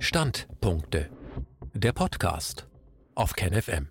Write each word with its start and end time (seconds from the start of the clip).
Standpunkte. 0.00 1.10
Der 1.74 1.92
Podcast 1.92 2.68
auf 3.16 3.32
KenFM. 3.34 3.88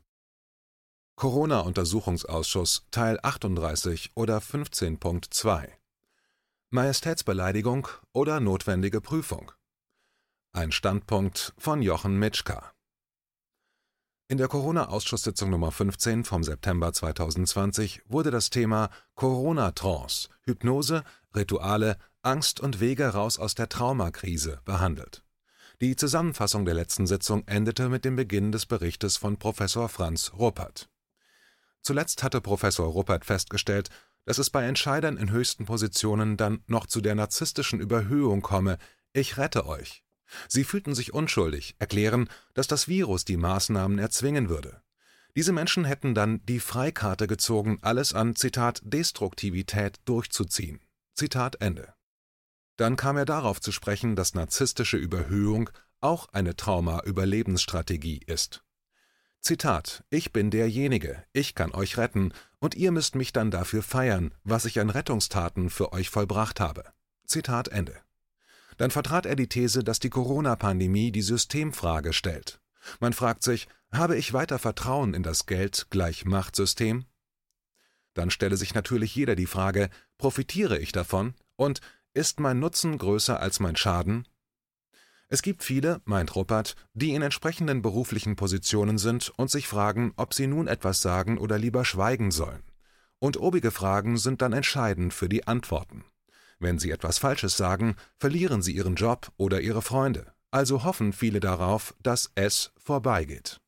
Corona-Untersuchungsausschuss 1.18 2.88
Teil 2.92 3.20
38 3.22 4.12
oder 4.16 4.38
15.2 4.38 5.68
Majestätsbeleidigung 6.70 7.90
oder 8.14 8.40
notwendige 8.40 9.02
Prüfung. 9.02 9.52
Ein 10.54 10.72
Standpunkt 10.72 11.54
von 11.58 11.82
Jochen 11.82 12.18
Mitschka. 12.18 12.72
In 14.30 14.38
der 14.38 14.48
Corona-Ausschusssitzung 14.48 15.50
Nummer 15.50 15.74
15 15.74 16.24
vom 16.24 16.42
September 16.42 16.94
2020 16.94 18.04
wurde 18.06 18.32
das 18.32 18.50
Thema 18.50 18.90
Corona-Trance, 19.16 20.30
Hypnose, 20.46 21.04
Rituale, 21.36 21.98
Angst 22.22 22.62
und 22.62 22.80
Wege 22.80 23.10
raus 23.10 23.38
aus 23.38 23.56
der 23.56 23.68
Traumakrise 23.68 24.62
behandelt. 24.64 25.27
Die 25.80 25.96
Zusammenfassung 25.96 26.66
der 26.66 26.74
letzten 26.74 27.06
Sitzung 27.06 27.48
endete 27.48 27.88
mit 27.88 28.04
dem 28.04 28.16
Beginn 28.16 28.52
des 28.52 28.66
Berichtes 28.66 29.16
von 29.16 29.38
Professor 29.38 29.90
Franz 29.90 30.34
Ruppert. 30.34 30.90
Zuletzt 31.84 32.24
hatte 32.24 32.42
Professor 32.42 32.88
Ruppert 32.88 33.26
festgestellt, 33.26 33.90
dass 34.26 34.40
es 34.40 34.50
bei 34.50 34.66
Entscheidern 34.66 35.18
in 35.18 35.30
höchsten 35.30 35.66
Positionen 35.66 36.36
dann 36.36 36.64
noch 36.66 36.88
zu 36.88 37.00
der 37.00 37.14
narzisstischen 37.14 37.80
Überhöhung 37.80 38.42
komme, 38.42 38.80
ich 39.14 39.38
rette 39.38 39.68
euch. 39.68 40.04
Sie 40.48 40.64
fühlten 40.64 40.96
sich 40.96 41.14
unschuldig, 41.14 41.76
erklären, 41.78 42.28
dass 42.56 42.68
das 42.68 42.88
Virus 42.88 43.24
die 43.24 43.38
Maßnahmen 43.38 44.00
erzwingen 44.00 44.50
würde. 44.50 44.82
Diese 45.36 45.54
Menschen 45.54 45.86
hätten 45.86 46.16
dann 46.16 46.44
die 46.48 46.60
Freikarte 46.60 47.28
gezogen, 47.28 47.78
alles 47.84 48.16
an 48.16 48.36
Zitat 48.36 48.82
Destruktivität 48.84 50.00
durchzuziehen. 50.06 50.82
Zitat 51.14 51.62
Ende. 51.62 51.94
Dann 52.78 52.96
kam 52.96 53.18
er 53.18 53.26
darauf 53.26 53.60
zu 53.60 53.72
sprechen, 53.72 54.16
dass 54.16 54.36
narzisstische 54.36 54.98
Überhöhung 54.98 55.70
auch 56.00 56.30
eine 56.32 56.56
Trauma-Überlebensstrategie 56.56 58.22
ist. 58.26 58.64
Zitat: 59.42 60.04
Ich 60.10 60.32
bin 60.32 60.52
derjenige, 60.52 61.24
ich 61.34 61.56
kann 61.56 61.74
euch 61.74 61.98
retten, 61.98 62.34
und 62.60 62.76
ihr 62.76 62.92
müsst 62.92 63.16
mich 63.16 63.34
dann 63.34 63.52
dafür 63.52 63.84
feiern, 63.84 64.34
was 64.44 64.66
ich 64.66 64.80
an 64.80 64.90
Rettungstaten 64.90 65.70
für 65.70 65.94
euch 65.94 66.10
vollbracht 66.10 66.60
habe. 66.60 66.84
Zitat 67.26 67.68
Ende. 67.68 67.96
Dann 68.78 68.92
vertrat 68.92 69.26
er 69.26 69.36
die 69.36 69.48
These, 69.48 69.84
dass 69.84 70.00
die 70.00 70.10
Corona-Pandemie 70.10 71.12
die 71.12 71.22
Systemfrage 71.22 72.14
stellt. 72.14 72.60
Man 73.00 73.14
fragt 73.14 73.44
sich, 73.44 73.68
habe 73.92 74.18
ich 74.18 74.34
weiter 74.34 74.60
Vertrauen 74.60 75.14
in 75.14 75.24
das 75.24 75.46
Geld 75.46 75.88
gleich 75.90 76.26
Machtsystem? 76.26 77.06
Dann 78.14 78.30
stelle 78.30 78.58
sich 78.58 78.74
natürlich 78.74 79.16
jeder 79.16 79.36
die 79.36 79.46
Frage, 79.46 79.90
profitiere 80.18 80.78
ich 80.78 80.92
davon 80.92 81.36
und 81.56 81.82
ist 82.18 82.40
mein 82.40 82.60
Nutzen 82.60 82.98
größer 82.98 83.40
als 83.40 83.60
mein 83.60 83.76
Schaden? 83.76 84.28
Es 85.30 85.44
gibt 85.44 85.64
viele, 85.64 86.02
meint 86.06 86.36
Ruppert, 86.36 86.76
die 86.94 87.14
in 87.14 87.22
entsprechenden 87.22 87.82
beruflichen 87.84 88.36
Positionen 88.36 88.98
sind 88.98 89.32
und 89.38 89.52
sich 89.52 89.68
fragen, 89.68 90.14
ob 90.16 90.34
sie 90.34 90.48
nun 90.48 90.68
etwas 90.68 91.02
sagen 91.02 91.38
oder 91.38 91.60
lieber 91.60 91.86
schweigen 91.86 92.32
sollen. 92.32 92.64
Und 93.20 93.38
obige 93.38 93.72
Fragen 93.72 94.18
sind 94.18 94.42
dann 94.42 94.54
entscheidend 94.54 95.14
für 95.14 95.30
die 95.30 95.46
Antworten. 95.46 96.06
Wenn 96.60 96.80
sie 96.80 96.90
etwas 96.90 97.20
Falsches 97.20 97.56
sagen, 97.56 97.96
verlieren 98.18 98.64
sie 98.64 98.76
ihren 98.76 98.96
Job 98.96 99.32
oder 99.38 99.62
ihre 99.62 99.84
Freunde. 99.84 100.34
Also 100.50 100.84
hoffen 100.84 101.14
viele 101.14 101.40
darauf, 101.40 101.94
dass 102.02 102.32
es 102.34 102.72
vorbeigeht. 102.78 103.60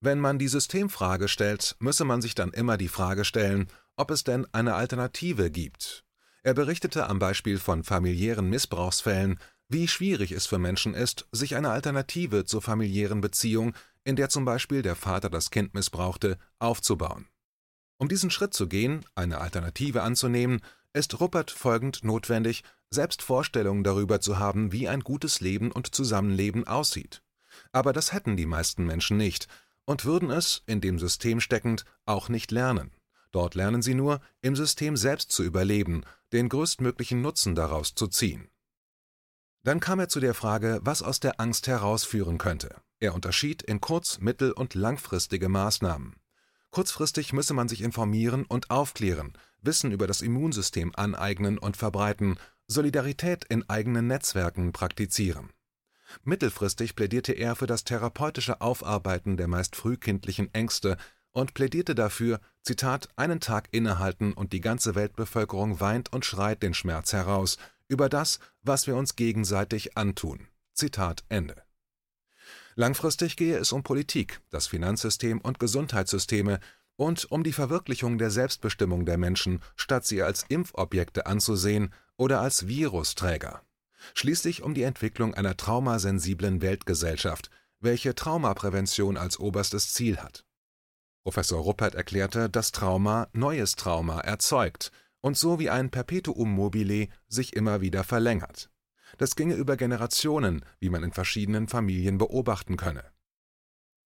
Wenn 0.00 0.18
man 0.18 0.38
die 0.38 0.48
Systemfrage 0.48 1.28
stellt, 1.28 1.76
müsse 1.78 2.04
man 2.04 2.20
sich 2.20 2.34
dann 2.34 2.52
immer 2.52 2.76
die 2.78 2.88
Frage 2.88 3.24
stellen, 3.24 3.68
ob 3.96 4.10
es 4.10 4.24
denn 4.24 4.46
eine 4.52 4.74
Alternative 4.74 5.50
gibt. 5.50 6.04
Er 6.42 6.54
berichtete 6.54 7.08
am 7.08 7.18
Beispiel 7.18 7.58
von 7.58 7.84
familiären 7.84 8.48
Missbrauchsfällen, 8.48 9.38
wie 9.68 9.86
schwierig 9.86 10.32
es 10.32 10.46
für 10.46 10.58
Menschen 10.58 10.94
ist, 10.94 11.28
sich 11.32 11.54
eine 11.54 11.70
Alternative 11.70 12.44
zur 12.44 12.62
familiären 12.62 13.20
Beziehung, 13.20 13.74
in 14.04 14.16
der 14.16 14.28
zum 14.28 14.44
Beispiel 14.44 14.82
der 14.82 14.96
Vater 14.96 15.30
das 15.30 15.50
Kind 15.50 15.74
missbrauchte, 15.74 16.38
aufzubauen. 16.58 17.28
Um 17.98 18.08
diesen 18.08 18.30
Schritt 18.30 18.54
zu 18.54 18.66
gehen, 18.66 19.04
eine 19.14 19.38
Alternative 19.38 20.02
anzunehmen, 20.02 20.60
ist 20.92 21.20
Ruppert 21.20 21.50
folgend 21.50 22.02
notwendig, 22.02 22.64
selbst 22.88 23.22
Vorstellungen 23.22 23.84
darüber 23.84 24.20
zu 24.20 24.38
haben, 24.38 24.72
wie 24.72 24.88
ein 24.88 25.00
gutes 25.00 25.40
Leben 25.40 25.70
und 25.70 25.94
Zusammenleben 25.94 26.66
aussieht. 26.66 27.22
Aber 27.72 27.92
das 27.92 28.12
hätten 28.12 28.36
die 28.36 28.46
meisten 28.46 28.84
Menschen 28.86 29.16
nicht 29.16 29.46
und 29.84 30.04
würden 30.04 30.30
es, 30.30 30.62
in 30.66 30.80
dem 30.80 30.98
System 30.98 31.40
steckend, 31.40 31.84
auch 32.06 32.28
nicht 32.28 32.50
lernen. 32.50 32.90
Dort 33.32 33.54
lernen 33.54 33.82
sie 33.82 33.94
nur, 33.94 34.20
im 34.42 34.56
System 34.56 34.96
selbst 34.96 35.30
zu 35.30 35.42
überleben, 35.42 36.02
den 36.32 36.48
größtmöglichen 36.48 37.20
Nutzen 37.20 37.54
daraus 37.54 37.94
zu 37.94 38.06
ziehen. 38.08 38.48
Dann 39.62 39.80
kam 39.80 40.00
er 40.00 40.08
zu 40.08 40.20
der 40.20 40.34
Frage, 40.34 40.80
was 40.82 41.02
aus 41.02 41.20
der 41.20 41.38
Angst 41.40 41.66
herausführen 41.66 42.38
könnte. 42.38 42.76
Er 42.98 43.14
unterschied 43.14 43.62
in 43.62 43.80
kurz-, 43.80 44.18
mittel- 44.20 44.52
und 44.52 44.74
langfristige 44.74 45.48
Maßnahmen. 45.48 46.16
Kurzfristig 46.70 47.32
müsse 47.32 47.52
man 47.52 47.68
sich 47.68 47.82
informieren 47.82 48.44
und 48.44 48.70
aufklären, 48.70 49.32
Wissen 49.62 49.92
über 49.92 50.06
das 50.06 50.22
Immunsystem 50.22 50.92
aneignen 50.94 51.58
und 51.58 51.76
verbreiten, 51.76 52.38
Solidarität 52.66 53.44
in 53.44 53.68
eigenen 53.68 54.06
Netzwerken 54.06 54.72
praktizieren. 54.72 55.50
Mittelfristig 56.24 56.96
plädierte 56.96 57.32
er 57.32 57.56
für 57.56 57.66
das 57.66 57.84
therapeutische 57.84 58.60
Aufarbeiten 58.60 59.36
der 59.36 59.48
meist 59.48 59.76
frühkindlichen 59.76 60.52
Ängste 60.54 60.96
und 61.32 61.54
plädierte 61.54 61.94
dafür, 61.94 62.40
Zitat, 62.62 63.08
einen 63.16 63.40
Tag 63.40 63.68
innehalten 63.70 64.32
und 64.32 64.52
die 64.52 64.60
ganze 64.60 64.94
Weltbevölkerung 64.94 65.80
weint 65.80 66.12
und 66.12 66.24
schreit 66.24 66.62
den 66.62 66.74
Schmerz 66.74 67.12
heraus 67.12 67.58
über 67.88 68.08
das, 68.08 68.38
was 68.62 68.86
wir 68.86 68.96
uns 68.96 69.16
gegenseitig 69.16 69.96
antun. 69.96 70.48
Zitat 70.74 71.24
Ende. 71.28 71.62
Langfristig 72.74 73.36
gehe 73.36 73.58
es 73.58 73.72
um 73.72 73.82
Politik, 73.82 74.40
das 74.50 74.66
Finanzsystem 74.66 75.40
und 75.40 75.58
Gesundheitssysteme, 75.58 76.60
und 76.96 77.30
um 77.30 77.42
die 77.42 77.54
Verwirklichung 77.54 78.18
der 78.18 78.30
Selbstbestimmung 78.30 79.06
der 79.06 79.16
Menschen, 79.16 79.62
statt 79.74 80.04
sie 80.04 80.22
als 80.22 80.44
Impfobjekte 80.48 81.24
anzusehen 81.24 81.94
oder 82.18 82.42
als 82.42 82.68
Virusträger. 82.68 83.62
Schließlich 84.14 84.62
um 84.62 84.74
die 84.74 84.82
Entwicklung 84.82 85.32
einer 85.32 85.56
traumasensiblen 85.56 86.60
Weltgesellschaft, 86.60 87.50
welche 87.80 88.14
Traumaprävention 88.14 89.16
als 89.16 89.40
oberstes 89.40 89.94
Ziel 89.94 90.18
hat. 90.18 90.44
Professor 91.22 91.60
Ruppert 91.60 91.94
erklärte, 91.94 92.48
dass 92.48 92.72
Trauma 92.72 93.28
neues 93.32 93.76
Trauma 93.76 94.20
erzeugt 94.20 94.90
und 95.20 95.36
so 95.36 95.58
wie 95.58 95.70
ein 95.70 95.90
Perpetuum 95.90 96.50
mobile 96.50 97.08
sich 97.28 97.54
immer 97.54 97.80
wieder 97.80 98.04
verlängert. 98.04 98.70
Das 99.18 99.36
ginge 99.36 99.54
über 99.54 99.76
Generationen, 99.76 100.64
wie 100.78 100.88
man 100.88 101.02
in 101.02 101.12
verschiedenen 101.12 101.68
Familien 101.68 102.18
beobachten 102.18 102.76
könne. 102.76 103.04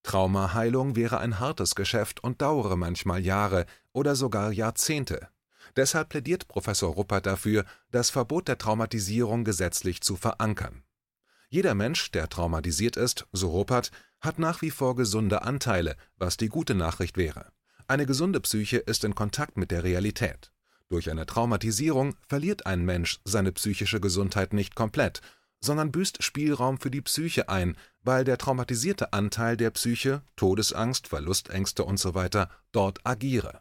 Traumaheilung 0.03 0.97
wäre 0.97 1.19
ein 1.19 1.41
hartes 1.41 1.75
Geschäft 1.75 2.23
und 2.23 2.43
dauere 2.43 2.77
manchmal 2.77 3.21
Jahre 3.21 3.67
oder 3.93 4.17
sogar 4.17 4.53
Jahrzehnte. 4.53 5.29
Deshalb 5.77 6.11
plädiert 6.11 6.47
Professor 6.47 6.93
Ruppert 6.93 7.27
dafür, 7.27 7.65
das 7.91 8.11
Verbot 8.11 8.49
der 8.49 8.59
Traumatisierung 8.59 9.45
gesetzlich 9.45 10.03
zu 10.03 10.17
verankern. 10.17 10.84
Jeder 11.55 11.77
Mensch, 11.77 12.11
der 12.11 12.29
traumatisiert 12.29 12.97
ist, 12.97 13.29
so 13.31 13.51
Ruppert, 13.51 13.93
hat 14.21 14.41
nach 14.41 14.61
wie 14.61 14.73
vor 14.73 14.97
gesunde 14.97 15.43
Anteile, 15.43 15.95
was 16.17 16.37
die 16.37 16.49
gute 16.49 16.75
Nachricht 16.75 17.17
wäre. 17.17 17.53
Eine 17.87 18.07
gesunde 18.07 18.41
Psyche 18.41 18.79
ist 18.79 19.05
in 19.05 19.15
Kontakt 19.15 19.57
mit 19.57 19.71
der 19.71 19.85
Realität. 19.85 20.51
Durch 20.89 21.13
eine 21.13 21.27
Traumatisierung 21.27 22.17
verliert 22.27 22.67
ein 22.67 22.85
Mensch 22.85 23.21
seine 23.25 23.53
psychische 23.53 24.01
Gesundheit 24.01 24.53
nicht 24.53 24.75
komplett, 24.75 25.21
sondern 25.61 25.93
büßt 25.93 26.25
Spielraum 26.25 26.81
für 26.81 26.91
die 26.91 27.03
Psyche 27.03 27.49
ein, 27.49 27.77
weil 28.03 28.25
der 28.25 28.37
traumatisierte 28.37 29.13
Anteil 29.13 29.57
der 29.57 29.71
Psyche, 29.71 30.23
Todesangst, 30.35 31.07
Verlustängste 31.07 31.87
usw. 31.87 32.47
dort 32.73 33.07
agiere. 33.07 33.61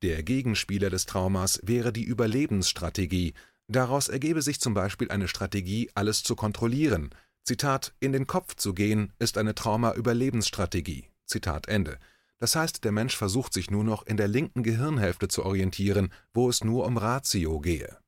Der 0.00 0.22
Gegenspieler 0.22 0.88
des 0.88 1.04
Traumas 1.04 1.60
wäre 1.62 1.92
die 1.92 2.04
Überlebensstrategie, 2.04 3.34
daraus 3.70 4.08
ergebe 4.08 4.42
sich 4.42 4.60
zum 4.60 4.74
Beispiel 4.74 5.10
eine 5.10 5.28
Strategie, 5.28 5.90
alles 5.94 6.22
zu 6.22 6.36
kontrollieren. 6.36 7.10
Zitat, 7.42 7.94
in 8.00 8.12
den 8.12 8.26
Kopf 8.26 8.56
zu 8.56 8.74
gehen, 8.74 9.12
ist 9.18 9.38
eine 9.38 9.54
Trauma-Überlebensstrategie. 9.54 11.08
Zitat 11.24 11.68
Ende. 11.68 11.98
Das 12.38 12.56
heißt, 12.56 12.84
der 12.84 12.92
Mensch 12.92 13.16
versucht 13.16 13.52
sich 13.52 13.70
nur 13.70 13.84
noch 13.84 14.06
in 14.06 14.16
der 14.16 14.28
linken 14.28 14.62
Gehirnhälfte 14.62 15.28
zu 15.28 15.44
orientieren, 15.44 16.12
wo 16.32 16.48
es 16.48 16.64
nur 16.64 16.86
um 16.86 16.96
Ratio 16.96 17.60
gehe. 17.60 17.98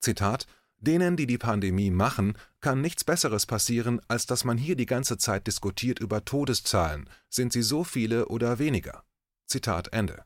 Zitat 0.00 0.46
Denen, 0.78 1.16
die 1.16 1.26
die 1.26 1.38
Pandemie 1.38 1.90
machen, 1.90 2.38
kann 2.60 2.80
nichts 2.80 3.04
Besseres 3.04 3.44
passieren, 3.44 4.00
als 4.08 4.24
dass 4.24 4.44
man 4.44 4.56
hier 4.56 4.76
die 4.76 4.86
ganze 4.86 5.18
Zeit 5.18 5.46
diskutiert 5.46 5.98
über 5.98 6.24
Todeszahlen. 6.24 7.08
Sind 7.28 7.52
sie 7.52 7.62
so 7.62 7.84
viele 7.84 8.28
oder 8.28 8.58
weniger? 8.58 9.04
Zitat 9.46 9.92
Ende. 9.92 10.24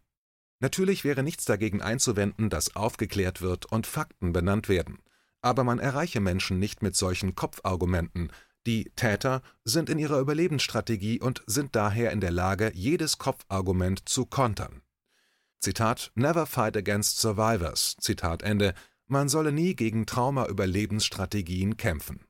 Natürlich 0.64 1.04
wäre 1.04 1.22
nichts 1.22 1.44
dagegen 1.44 1.82
einzuwenden, 1.82 2.48
dass 2.48 2.74
aufgeklärt 2.74 3.42
wird 3.42 3.66
und 3.66 3.86
Fakten 3.86 4.32
benannt 4.32 4.70
werden. 4.70 4.98
Aber 5.42 5.62
man 5.62 5.78
erreiche 5.78 6.20
Menschen 6.20 6.58
nicht 6.58 6.82
mit 6.82 6.96
solchen 6.96 7.34
Kopfargumenten. 7.34 8.32
Die 8.64 8.90
Täter 8.96 9.42
sind 9.64 9.90
in 9.90 9.98
ihrer 9.98 10.18
Überlebensstrategie 10.20 11.20
und 11.20 11.42
sind 11.46 11.76
daher 11.76 12.12
in 12.12 12.22
der 12.22 12.30
Lage, 12.30 12.72
jedes 12.74 13.18
Kopfargument 13.18 14.08
zu 14.08 14.24
kontern. 14.24 14.80
Zitat 15.60 16.12
Never 16.14 16.46
fight 16.46 16.78
against 16.78 17.20
survivors. 17.20 17.96
Zitat 18.00 18.42
Ende 18.42 18.72
man 19.06 19.28
solle 19.28 19.52
nie 19.52 19.76
gegen 19.76 20.06
Trauma-Überlebensstrategien 20.06 21.76
kämpfen. 21.76 22.24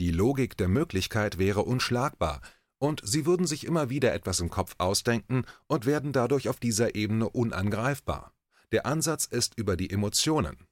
Die 0.00 0.10
Logik 0.10 0.56
der 0.56 0.66
Möglichkeit 0.66 1.38
wäre 1.38 1.62
unschlagbar, 1.62 2.40
und 2.78 3.00
sie 3.04 3.26
würden 3.26 3.46
sich 3.46 3.64
immer 3.64 3.90
wieder 3.90 4.12
etwas 4.12 4.40
im 4.40 4.50
Kopf 4.50 4.74
ausdenken 4.78 5.44
und 5.66 5.86
werden 5.86 6.12
dadurch 6.12 6.48
auf 6.48 6.58
dieser 6.60 6.94
Ebene 6.94 7.28
unangreifbar. 7.28 8.32
Der 8.72 8.86
Ansatz 8.86 9.26
ist 9.26 9.56
über 9.56 9.76
die 9.76 9.90
Emotionen. 9.90 10.66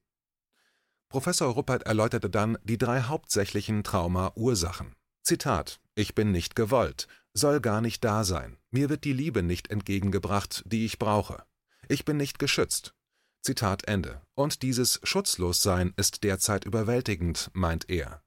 Professor 1.08 1.52
Ruppert 1.52 1.84
erläuterte 1.84 2.28
dann 2.28 2.58
die 2.64 2.78
drei 2.78 3.02
hauptsächlichen 3.02 3.84
Trauma-Ursachen. 3.84 4.96
Zitat: 5.22 5.80
Ich 5.94 6.14
bin 6.14 6.32
nicht 6.32 6.56
gewollt, 6.56 7.06
soll 7.32 7.60
gar 7.60 7.80
nicht 7.80 8.02
da 8.04 8.24
sein, 8.24 8.58
mir 8.70 8.88
wird 8.88 9.04
die 9.04 9.12
Liebe 9.12 9.42
nicht 9.42 9.70
entgegengebracht, 9.70 10.64
die 10.66 10.84
ich 10.84 10.98
brauche. 10.98 11.44
Ich 11.88 12.04
bin 12.04 12.16
nicht 12.16 12.38
geschützt. 12.38 12.94
Zitat 13.42 13.86
Ende. 13.86 14.22
Und 14.34 14.62
dieses 14.62 15.00
Schutzlossein 15.02 15.92
ist 15.96 16.24
derzeit 16.24 16.64
überwältigend, 16.64 17.50
meint 17.52 17.88
er. 17.90 18.23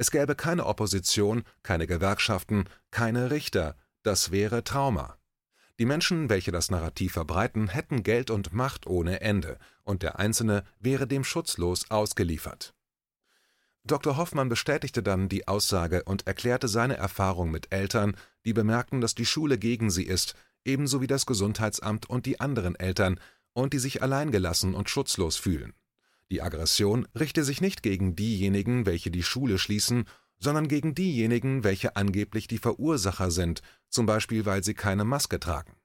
Es 0.00 0.10
gäbe 0.10 0.34
keine 0.34 0.64
Opposition, 0.64 1.42
keine 1.62 1.86
Gewerkschaften, 1.86 2.64
keine 2.90 3.30
Richter, 3.30 3.76
das 4.02 4.30
wäre 4.30 4.64
Trauma. 4.64 5.18
Die 5.78 5.84
Menschen, 5.84 6.30
welche 6.30 6.50
das 6.50 6.70
Narrativ 6.70 7.12
verbreiten, 7.12 7.68
hätten 7.68 8.02
Geld 8.02 8.30
und 8.30 8.54
Macht 8.54 8.86
ohne 8.86 9.20
Ende, 9.20 9.58
und 9.84 10.02
der 10.02 10.18
Einzelne 10.18 10.64
wäre 10.78 11.06
dem 11.06 11.22
schutzlos 11.22 11.90
ausgeliefert. 11.90 12.72
Dr. 13.84 14.16
Hoffmann 14.16 14.48
bestätigte 14.48 15.02
dann 15.02 15.28
die 15.28 15.46
Aussage 15.46 16.02
und 16.04 16.26
erklärte 16.26 16.68
seine 16.68 16.96
Erfahrung 16.96 17.50
mit 17.50 17.70
Eltern, 17.70 18.16
die 18.46 18.54
bemerken, 18.54 19.02
dass 19.02 19.14
die 19.14 19.26
Schule 19.26 19.58
gegen 19.58 19.90
sie 19.90 20.04
ist, 20.04 20.34
ebenso 20.64 21.02
wie 21.02 21.08
das 21.08 21.26
Gesundheitsamt 21.26 22.08
und 22.08 22.24
die 22.24 22.40
anderen 22.40 22.74
Eltern, 22.74 23.20
und 23.52 23.74
die 23.74 23.78
sich 23.78 24.02
alleingelassen 24.02 24.72
und 24.72 24.88
schutzlos 24.88 25.36
fühlen. 25.36 25.74
Die 26.30 26.42
Aggression 26.42 27.08
richte 27.18 27.44
sich 27.44 27.60
nicht 27.60 27.82
gegen 27.82 28.14
diejenigen, 28.14 28.86
welche 28.86 29.10
die 29.10 29.22
Schule 29.22 29.58
schließen, 29.58 30.04
sondern 30.38 30.68
gegen 30.68 30.94
diejenigen, 30.94 31.64
welche 31.64 31.96
angeblich 31.96 32.46
die 32.46 32.58
Verursacher 32.58 33.30
sind, 33.30 33.62
zum 33.88 34.06
Beispiel 34.06 34.46
weil 34.46 34.64
sie 34.64 34.74
keine 34.74 35.04
Maske 35.04 35.40
tragen. 35.40 35.76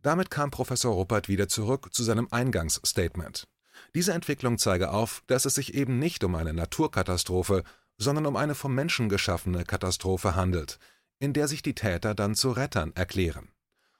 Damit 0.00 0.30
kam 0.30 0.50
Professor 0.50 0.94
Ruppert 0.94 1.28
wieder 1.28 1.48
zurück 1.48 1.92
zu 1.92 2.02
seinem 2.02 2.28
Eingangsstatement. 2.30 3.46
Diese 3.94 4.12
Entwicklung 4.12 4.58
zeige 4.58 4.90
auf, 4.90 5.22
dass 5.26 5.44
es 5.44 5.54
sich 5.54 5.74
eben 5.74 5.98
nicht 5.98 6.24
um 6.24 6.34
eine 6.34 6.52
Naturkatastrophe, 6.52 7.62
sondern 7.98 8.26
um 8.26 8.36
eine 8.36 8.54
vom 8.54 8.74
Menschen 8.74 9.08
geschaffene 9.08 9.64
Katastrophe 9.64 10.34
handelt, 10.34 10.78
in 11.18 11.32
der 11.32 11.46
sich 11.46 11.62
die 11.62 11.74
Täter 11.74 12.14
dann 12.14 12.34
zu 12.34 12.50
Rettern 12.50 12.92
erklären. 12.94 13.50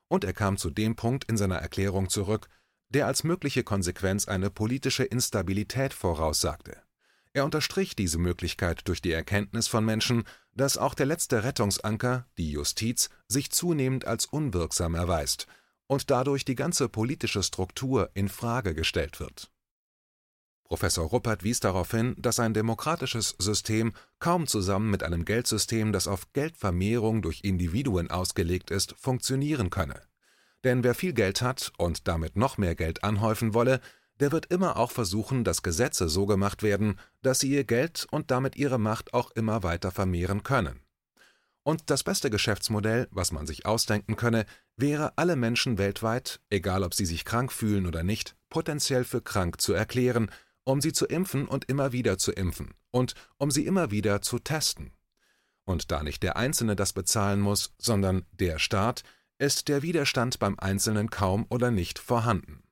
Und 0.09 0.25
er 0.25 0.33
kam 0.33 0.56
zu 0.56 0.71
dem 0.71 0.97
Punkt 0.97 1.25
in 1.25 1.37
seiner 1.37 1.56
Erklärung 1.56 2.09
zurück, 2.09 2.49
der 2.93 3.06
als 3.06 3.25
mögliche 3.25 3.65
Konsequenz 3.65 4.29
eine 4.29 4.50
politische 4.50 5.05
Instabilität 5.05 5.93
voraussagte. 5.94 6.77
Er 7.35 7.44
unterstrich 7.44 7.97
diese 7.97 8.19
Möglichkeit 8.19 8.87
durch 8.89 9.00
die 9.00 9.12
Erkenntnis 9.12 9.67
von 9.67 9.85
Menschen, 9.85 10.25
dass 10.55 10.77
auch 10.77 10.94
der 10.94 11.06
letzte 11.06 11.44
Rettungsanker, 11.44 12.27
die 12.37 12.50
Justiz, 12.50 13.09
sich 13.27 13.50
zunehmend 13.50 14.06
als 14.06 14.27
unwirksam 14.27 14.94
erweist 14.94 15.47
und 15.87 16.11
dadurch 16.11 16.44
die 16.44 16.55
ganze 16.55 16.89
politische 16.89 17.43
Struktur 17.43 18.11
in 18.15 18.29
Frage 18.29 18.75
gestellt 18.75 19.19
wird. 19.19 19.50
Professor 20.65 21.06
Ruppert 21.06 21.43
wies 21.43 21.61
darauf 21.61 21.91
hin, 21.91 22.15
dass 22.19 22.41
ein 22.41 22.55
demokratisches 22.55 23.35
System 23.38 23.93
kaum 24.19 24.47
zusammen 24.47 24.91
mit 24.91 25.03
einem 25.03 25.25
Geldsystem, 25.25 25.93
das 25.93 26.09
auf 26.09 26.33
Geldvermehrung 26.33 27.21
durch 27.21 27.45
Individuen 27.45 28.11
ausgelegt 28.11 28.71
ist, 28.71 28.95
funktionieren 28.99 29.69
könne. 29.69 30.00
Denn 30.64 30.85
wer 30.85 30.94
viel 30.94 31.12
Geld 31.12 31.43
hat 31.43 31.73
und 31.79 32.09
damit 32.09 32.37
noch 32.37 32.59
mehr 32.59 32.75
Geld 32.75 33.05
anhäufen 33.05 33.55
wolle, 33.55 33.81
der 34.20 34.31
wird 34.31 34.47
immer 34.47 34.76
auch 34.76 34.91
versuchen, 34.91 35.43
dass 35.43 35.62
Gesetze 35.62 36.09
so 36.09 36.26
gemacht 36.26 36.62
werden, 36.62 36.99
dass 37.23 37.41
sie 37.41 37.50
ihr 37.50 37.64
Geld 37.64 38.06
und 38.11 38.31
damit 38.31 38.56
ihre 38.56 38.79
Macht 38.79 39.14
auch 39.14 39.31
immer 39.32 39.62
weiter 39.62 39.91
vermehren 39.91 40.43
können. 40.43 40.81
Und 41.64 41.91
das 41.91 42.03
beste 42.03 42.31
Geschäftsmodell, 42.31 43.09
was 43.11 43.32
man 43.32 43.47
sich 43.47 43.67
ausdenken 43.67 44.17
könne, 44.17 44.47
wäre, 44.76 45.17
alle 45.17 45.37
Menschen 45.37 45.79
weltweit, 45.79 46.41
egal 46.50 46.82
ob 46.82 46.94
sie 46.94 47.06
sich 47.06 47.25
krank 47.25 47.53
fühlen 47.53 47.87
oder 47.87 48.03
nicht, 48.03 48.37
potenziell 48.49 49.05
für 49.05 49.23
krank 49.23 49.61
zu 49.61 49.73
erklären 49.73 50.31
um 50.64 50.81
sie 50.81 50.93
zu 50.93 51.06
impfen 51.06 51.47
und 51.47 51.69
immer 51.69 51.93
wieder 51.93 52.19
zu 52.19 52.32
impfen 52.32 52.75
und 52.91 53.14
um 53.38 53.50
sie 53.50 53.67
immer 53.67 53.91
wieder 53.91 54.23
zu 54.23 54.38
testen. 54.38 54.93
Und 55.64 55.93
da 55.93 56.03
nicht 56.03 56.23
der 56.23 56.37
Einzelne 56.37 56.76
das 56.76 56.93
bezahlen 56.93 57.41
muss, 57.41 57.73
sondern 57.79 58.25
der 58.32 58.59
Staat, 58.59 59.03
ist 59.43 59.67
der 59.67 59.83
Widerstand 59.83 60.39
beim 60.39 60.56
Einzelnen 60.61 61.11
kaum 61.11 61.47
oder 61.49 61.73
nicht 61.73 61.99
vorhanden. 61.99 62.62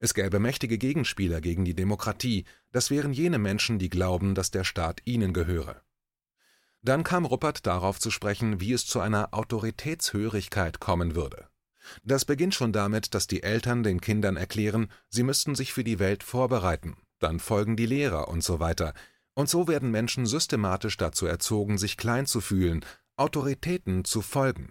Es 0.00 0.14
gäbe 0.14 0.38
mächtige 0.38 0.78
Gegenspieler 0.78 1.42
gegen 1.42 1.66
die 1.66 1.74
Demokratie, 1.74 2.46
das 2.72 2.90
wären 2.90 3.12
jene 3.12 3.38
Menschen, 3.38 3.78
die 3.78 3.90
glauben, 3.90 4.34
dass 4.34 4.50
der 4.50 4.64
Staat 4.64 5.02
ihnen 5.04 5.34
gehöre. 5.34 5.82
Dann 6.80 7.04
kam 7.04 7.26
Ruppert 7.26 7.66
darauf 7.66 8.00
zu 8.00 8.10
sprechen, 8.10 8.60
wie 8.60 8.72
es 8.72 8.86
zu 8.86 9.00
einer 9.00 9.34
Autoritätshörigkeit 9.34 10.80
kommen 10.80 11.14
würde. 11.14 11.48
Das 12.02 12.24
beginnt 12.24 12.54
schon 12.54 12.72
damit, 12.72 13.14
dass 13.14 13.26
die 13.26 13.42
Eltern 13.42 13.82
den 13.82 14.00
Kindern 14.00 14.38
erklären, 14.38 14.90
sie 15.10 15.22
müssten 15.22 15.54
sich 15.54 15.74
für 15.74 15.84
die 15.84 15.98
Welt 15.98 16.22
vorbereiten, 16.22 16.96
dann 17.18 17.40
folgen 17.40 17.76
die 17.76 17.86
Lehrer 17.86 18.28
und 18.28 18.42
so 18.42 18.58
weiter. 18.58 18.94
Und 19.34 19.50
so 19.50 19.68
werden 19.68 19.90
Menschen 19.90 20.24
systematisch 20.24 20.96
dazu 20.96 21.26
erzogen, 21.26 21.76
sich 21.76 21.98
klein 21.98 22.24
zu 22.24 22.40
fühlen, 22.40 22.86
Autoritäten 23.16 24.06
zu 24.06 24.22
folgen. 24.22 24.70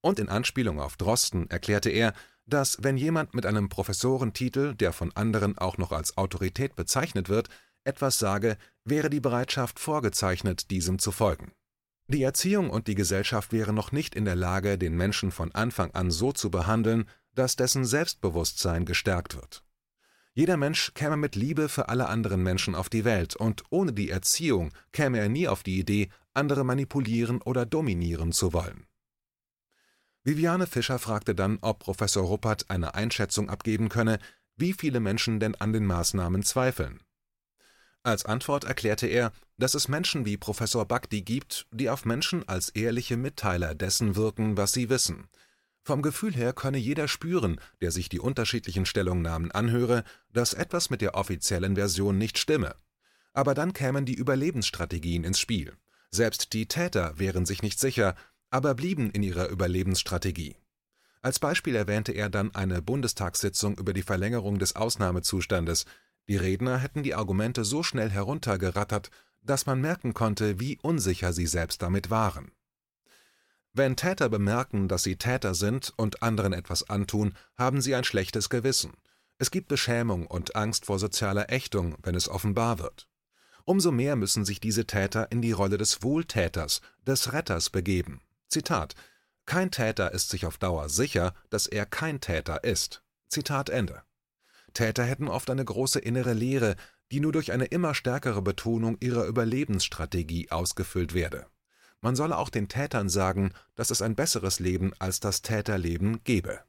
Und 0.00 0.18
in 0.18 0.28
Anspielung 0.28 0.80
auf 0.80 0.96
Drosten 0.96 1.50
erklärte 1.50 1.90
er, 1.90 2.12
dass, 2.46 2.78
wenn 2.82 2.96
jemand 2.96 3.34
mit 3.34 3.46
einem 3.46 3.68
Professorentitel, 3.68 4.74
der 4.74 4.92
von 4.92 5.14
anderen 5.14 5.58
auch 5.58 5.76
noch 5.76 5.92
als 5.92 6.16
Autorität 6.16 6.76
bezeichnet 6.76 7.28
wird, 7.28 7.48
etwas 7.84 8.18
sage, 8.18 8.56
wäre 8.84 9.10
die 9.10 9.20
Bereitschaft 9.20 9.78
vorgezeichnet, 9.78 10.70
diesem 10.70 10.98
zu 10.98 11.12
folgen. 11.12 11.52
Die 12.06 12.22
Erziehung 12.22 12.70
und 12.70 12.86
die 12.86 12.94
Gesellschaft 12.94 13.52
wären 13.52 13.74
noch 13.74 13.92
nicht 13.92 14.14
in 14.14 14.24
der 14.24 14.36
Lage, 14.36 14.78
den 14.78 14.96
Menschen 14.96 15.30
von 15.30 15.52
Anfang 15.52 15.90
an 15.90 16.10
so 16.10 16.32
zu 16.32 16.50
behandeln, 16.50 17.04
dass 17.34 17.56
dessen 17.56 17.84
Selbstbewusstsein 17.84 18.86
gestärkt 18.86 19.36
wird. 19.36 19.62
Jeder 20.32 20.56
Mensch 20.56 20.94
käme 20.94 21.16
mit 21.16 21.36
Liebe 21.36 21.68
für 21.68 21.88
alle 21.88 22.08
anderen 22.08 22.42
Menschen 22.42 22.74
auf 22.74 22.88
die 22.88 23.04
Welt, 23.04 23.36
und 23.36 23.62
ohne 23.70 23.92
die 23.92 24.08
Erziehung 24.08 24.72
käme 24.92 25.18
er 25.18 25.28
nie 25.28 25.48
auf 25.48 25.62
die 25.62 25.78
Idee, 25.78 26.08
andere 26.32 26.64
manipulieren 26.64 27.42
oder 27.42 27.66
dominieren 27.66 28.32
zu 28.32 28.52
wollen. 28.52 28.87
Viviane 30.24 30.66
Fischer 30.66 30.98
fragte 30.98 31.34
dann, 31.34 31.58
ob 31.60 31.80
Professor 31.80 32.24
Ruppert 32.24 32.70
eine 32.70 32.94
Einschätzung 32.94 33.50
abgeben 33.50 33.88
könne, 33.88 34.18
wie 34.56 34.72
viele 34.72 35.00
Menschen 35.00 35.40
denn 35.40 35.54
an 35.54 35.72
den 35.72 35.86
Maßnahmen 35.86 36.42
zweifeln. 36.42 37.00
Als 38.02 38.24
Antwort 38.24 38.64
erklärte 38.64 39.06
er, 39.06 39.32
dass 39.58 39.74
es 39.74 39.88
Menschen 39.88 40.24
wie 40.24 40.36
Professor 40.36 40.86
Bagdi 40.86 41.22
gibt, 41.22 41.66
die 41.70 41.90
auf 41.90 42.04
Menschen 42.04 42.48
als 42.48 42.70
ehrliche 42.70 43.16
Mitteiler 43.16 43.74
dessen 43.74 44.16
wirken, 44.16 44.56
was 44.56 44.72
sie 44.72 44.88
wissen. 44.88 45.28
Vom 45.82 46.02
Gefühl 46.02 46.34
her 46.34 46.52
könne 46.52 46.78
jeder 46.78 47.08
spüren, 47.08 47.60
der 47.80 47.90
sich 47.90 48.08
die 48.08 48.20
unterschiedlichen 48.20 48.86
Stellungnahmen 48.86 49.50
anhöre, 49.52 50.04
dass 50.32 50.54
etwas 50.54 50.90
mit 50.90 51.00
der 51.00 51.14
offiziellen 51.14 51.76
Version 51.76 52.18
nicht 52.18 52.38
stimme. 52.38 52.76
Aber 53.32 53.54
dann 53.54 53.72
kämen 53.72 54.04
die 54.04 54.14
Überlebensstrategien 54.14 55.24
ins 55.24 55.40
Spiel. 55.40 55.76
Selbst 56.10 56.52
die 56.52 56.66
Täter 56.66 57.18
wären 57.18 57.46
sich 57.46 57.62
nicht 57.62 57.78
sicher, 57.78 58.14
aber 58.50 58.74
blieben 58.74 59.10
in 59.10 59.22
ihrer 59.22 59.48
Überlebensstrategie. 59.48 60.56
Als 61.22 61.38
Beispiel 61.38 61.74
erwähnte 61.74 62.12
er 62.12 62.30
dann 62.30 62.54
eine 62.54 62.80
Bundestagssitzung 62.80 63.76
über 63.78 63.92
die 63.92 64.02
Verlängerung 64.02 64.58
des 64.58 64.76
Ausnahmezustandes, 64.76 65.84
die 66.28 66.36
Redner 66.36 66.78
hätten 66.78 67.02
die 67.02 67.14
Argumente 67.14 67.64
so 67.64 67.82
schnell 67.82 68.10
heruntergerattert, 68.10 69.10
dass 69.42 69.66
man 69.66 69.80
merken 69.80 70.14
konnte, 70.14 70.60
wie 70.60 70.78
unsicher 70.82 71.32
sie 71.32 71.46
selbst 71.46 71.82
damit 71.82 72.10
waren. 72.10 72.52
Wenn 73.72 73.96
Täter 73.96 74.28
bemerken, 74.28 74.88
dass 74.88 75.02
sie 75.02 75.16
Täter 75.16 75.54
sind 75.54 75.92
und 75.96 76.22
anderen 76.22 76.52
etwas 76.52 76.88
antun, 76.90 77.34
haben 77.56 77.80
sie 77.80 77.94
ein 77.94 78.04
schlechtes 78.04 78.50
Gewissen. 78.50 78.92
Es 79.38 79.50
gibt 79.50 79.68
Beschämung 79.68 80.26
und 80.26 80.56
Angst 80.56 80.86
vor 80.86 80.98
sozialer 80.98 81.50
Ächtung, 81.50 81.96
wenn 82.02 82.14
es 82.14 82.28
offenbar 82.28 82.78
wird. 82.78 83.08
Umso 83.64 83.92
mehr 83.92 84.16
müssen 84.16 84.44
sich 84.44 84.60
diese 84.60 84.86
Täter 84.86 85.30
in 85.30 85.42
die 85.42 85.52
Rolle 85.52 85.78
des 85.78 86.02
Wohltäters, 86.02 86.80
des 87.06 87.32
Retters 87.32 87.70
begeben. 87.70 88.20
Zitat 88.48 88.94
Kein 89.46 89.70
Täter 89.70 90.12
ist 90.12 90.30
sich 90.30 90.46
auf 90.46 90.58
Dauer 90.58 90.88
sicher, 90.88 91.34
dass 91.50 91.66
er 91.66 91.86
kein 91.86 92.20
Täter 92.20 92.64
ist. 92.64 93.02
Zitat 93.28 93.68
Ende. 93.68 94.02
Täter 94.74 95.04
hätten 95.04 95.28
oft 95.28 95.50
eine 95.50 95.64
große 95.64 95.98
innere 95.98 96.32
Leere, 96.32 96.76
die 97.10 97.20
nur 97.20 97.32
durch 97.32 97.52
eine 97.52 97.66
immer 97.66 97.94
stärkere 97.94 98.42
Betonung 98.42 98.96
ihrer 99.00 99.24
Überlebensstrategie 99.24 100.50
ausgefüllt 100.50 101.14
werde. 101.14 101.46
Man 102.00 102.16
solle 102.16 102.36
auch 102.36 102.50
den 102.50 102.68
Tätern 102.68 103.08
sagen, 103.08 103.52
dass 103.74 103.90
es 103.90 104.02
ein 104.02 104.14
besseres 104.14 104.60
Leben 104.60 104.92
als 104.98 105.20
das 105.20 105.42
Täterleben 105.42 106.22
gebe. 106.24 106.62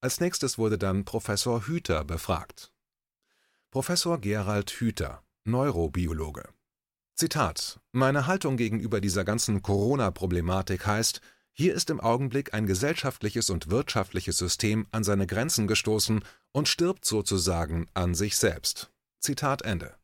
Als 0.00 0.20
nächstes 0.20 0.56
wurde 0.56 0.78
dann 0.78 1.04
Professor 1.04 1.66
Hüter 1.66 2.04
befragt. 2.04 2.72
Professor 3.70 4.20
Gerald 4.20 4.70
Hüter, 4.70 5.22
Neurobiologe. 5.44 6.48
Zitat: 7.18 7.80
Meine 7.92 8.26
Haltung 8.26 8.58
gegenüber 8.58 9.00
dieser 9.00 9.24
ganzen 9.24 9.62
Corona-Problematik 9.62 10.86
heißt, 10.86 11.22
hier 11.50 11.72
ist 11.72 11.88
im 11.88 11.98
Augenblick 11.98 12.52
ein 12.52 12.66
gesellschaftliches 12.66 13.48
und 13.48 13.70
wirtschaftliches 13.70 14.36
System 14.36 14.86
an 14.90 15.02
seine 15.02 15.26
Grenzen 15.26 15.66
gestoßen 15.66 16.22
und 16.52 16.68
stirbt 16.68 17.06
sozusagen 17.06 17.88
an 17.94 18.14
sich 18.14 18.36
selbst. 18.36 18.92
Zitat 19.18 19.62
Ende. 19.62 19.94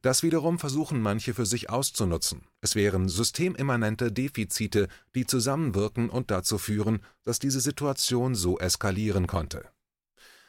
Das 0.00 0.24
wiederum 0.24 0.58
versuchen 0.58 1.00
manche 1.00 1.32
für 1.32 1.46
sich 1.46 1.70
auszunutzen. 1.70 2.44
Es 2.60 2.74
wären 2.74 3.08
systemimmanente 3.08 4.10
Defizite, 4.10 4.88
die 5.14 5.26
zusammenwirken 5.26 6.10
und 6.10 6.32
dazu 6.32 6.58
führen, 6.58 7.04
dass 7.22 7.38
diese 7.38 7.60
Situation 7.60 8.34
so 8.34 8.58
eskalieren 8.58 9.28
konnte. 9.28 9.68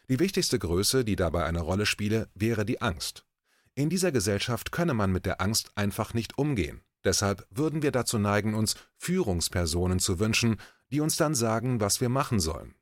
Die 0.10 0.18
wichtigste 0.18 0.58
Größe, 0.58 1.06
die 1.06 1.16
dabei 1.16 1.46
eine 1.46 1.62
Rolle 1.62 1.86
spiele, 1.86 2.30
wäre 2.34 2.66
die 2.66 2.82
Angst. 2.82 3.28
In 3.76 3.90
dieser 3.90 4.12
Gesellschaft 4.12 4.72
könne 4.72 4.94
man 4.94 5.12
mit 5.12 5.26
der 5.26 5.42
Angst 5.42 5.72
einfach 5.76 6.14
nicht 6.14 6.38
umgehen. 6.38 6.82
Deshalb 7.04 7.48
würden 7.50 7.82
wir 7.82 7.92
dazu 7.92 8.20
neigen, 8.20 8.54
uns 8.54 8.76
Führungspersonen 8.98 10.00
zu 10.00 10.20
wünschen, 10.20 10.58
die 10.92 11.02
uns 11.02 11.18
dann 11.18 11.34
sagen, 11.34 11.82
was 11.82 12.00
wir 12.00 12.10
machen 12.10 12.40
sollen. 12.40 12.76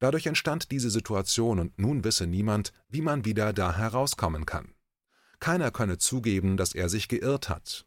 Dadurch 0.00 0.26
entstand 0.26 0.72
diese 0.72 0.90
Situation 0.90 1.60
und 1.60 1.78
nun 1.78 2.02
wisse 2.02 2.26
niemand, 2.26 2.72
wie 2.88 3.02
man 3.02 3.24
wieder 3.24 3.52
da 3.52 3.76
herauskommen 3.76 4.44
kann. 4.44 4.74
Keiner 5.38 5.70
könne 5.70 5.98
zugeben, 5.98 6.56
dass 6.56 6.74
er 6.74 6.88
sich 6.88 7.06
geirrt 7.06 7.48
hat. 7.48 7.86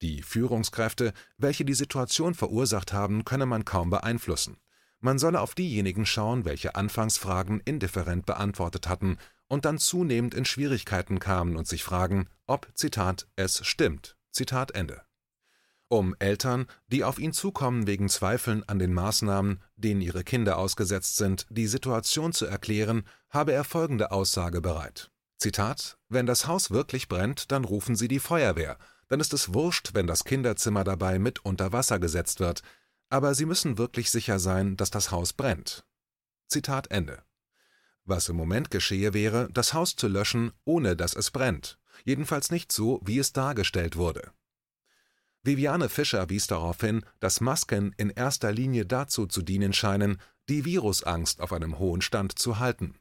Die 0.00 0.22
Führungskräfte, 0.22 1.12
welche 1.36 1.64
die 1.64 1.74
Situation 1.74 2.34
verursacht 2.34 2.92
haben, 2.92 3.24
könne 3.24 3.46
man 3.46 3.64
kaum 3.64 3.90
beeinflussen. 3.90 4.56
Man 5.00 5.18
solle 5.18 5.40
auf 5.40 5.56
diejenigen 5.56 6.06
schauen, 6.06 6.44
welche 6.44 6.76
Anfangsfragen 6.76 7.60
indifferent 7.60 8.24
beantwortet 8.24 8.88
hatten 8.88 9.18
und 9.48 9.64
dann 9.64 9.78
zunehmend 9.78 10.34
in 10.34 10.44
Schwierigkeiten 10.44 11.18
kamen 11.18 11.56
und 11.56 11.66
sich 11.66 11.82
fragen, 11.82 12.28
ob, 12.46 12.68
Zitat, 12.74 13.26
es 13.36 13.66
stimmt. 13.66 14.16
Zitat 14.30 14.70
Ende. 14.72 15.02
Um 15.90 16.14
Eltern, 16.18 16.66
die 16.88 17.02
auf 17.02 17.18
ihn 17.18 17.32
zukommen 17.32 17.86
wegen 17.86 18.10
Zweifeln 18.10 18.62
an 18.68 18.78
den 18.78 18.92
Maßnahmen, 18.92 19.62
denen 19.76 20.02
ihre 20.02 20.22
Kinder 20.22 20.58
ausgesetzt 20.58 21.16
sind, 21.16 21.46
die 21.48 21.66
Situation 21.66 22.34
zu 22.34 22.44
erklären, 22.44 23.04
habe 23.30 23.52
er 23.52 23.64
folgende 23.64 24.12
Aussage 24.12 24.60
bereit. 24.60 25.10
Zitat: 25.38 25.96
Wenn 26.10 26.26
das 26.26 26.46
Haus 26.46 26.70
wirklich 26.70 27.08
brennt, 27.08 27.50
dann 27.52 27.64
rufen 27.64 27.96
Sie 27.96 28.08
die 28.08 28.18
Feuerwehr. 28.18 28.76
Dann 29.08 29.20
ist 29.20 29.32
es 29.32 29.54
wurscht, 29.54 29.94
wenn 29.94 30.06
das 30.06 30.24
Kinderzimmer 30.24 30.84
dabei 30.84 31.18
mit 31.18 31.44
unter 31.44 31.72
Wasser 31.72 31.98
gesetzt 31.98 32.40
wird. 32.40 32.60
Aber 33.08 33.34
Sie 33.34 33.46
müssen 33.46 33.78
wirklich 33.78 34.10
sicher 34.10 34.38
sein, 34.38 34.76
dass 34.76 34.90
das 34.90 35.10
Haus 35.10 35.32
brennt. 35.32 35.86
Zitat 36.48 36.90
Ende. 36.90 37.22
Was 38.08 38.30
im 38.30 38.36
Moment 38.36 38.70
geschehe 38.70 39.12
wäre, 39.12 39.50
das 39.52 39.74
Haus 39.74 39.94
zu 39.94 40.08
löschen, 40.08 40.52
ohne 40.64 40.96
dass 40.96 41.14
es 41.14 41.30
brennt. 41.30 41.78
Jedenfalls 42.06 42.50
nicht 42.50 42.72
so, 42.72 43.02
wie 43.04 43.18
es 43.18 43.34
dargestellt 43.34 43.96
wurde. 43.96 44.32
Viviane 45.42 45.90
Fischer 45.90 46.30
wies 46.30 46.46
darauf 46.46 46.80
hin, 46.80 47.04
dass 47.20 47.42
Masken 47.42 47.94
in 47.98 48.08
erster 48.08 48.50
Linie 48.50 48.86
dazu 48.86 49.26
zu 49.26 49.42
dienen 49.42 49.74
scheinen, 49.74 50.18
die 50.48 50.64
Virusangst 50.64 51.42
auf 51.42 51.52
einem 51.52 51.78
hohen 51.78 52.00
Stand 52.00 52.38
zu 52.38 52.58
halten. 52.58 52.94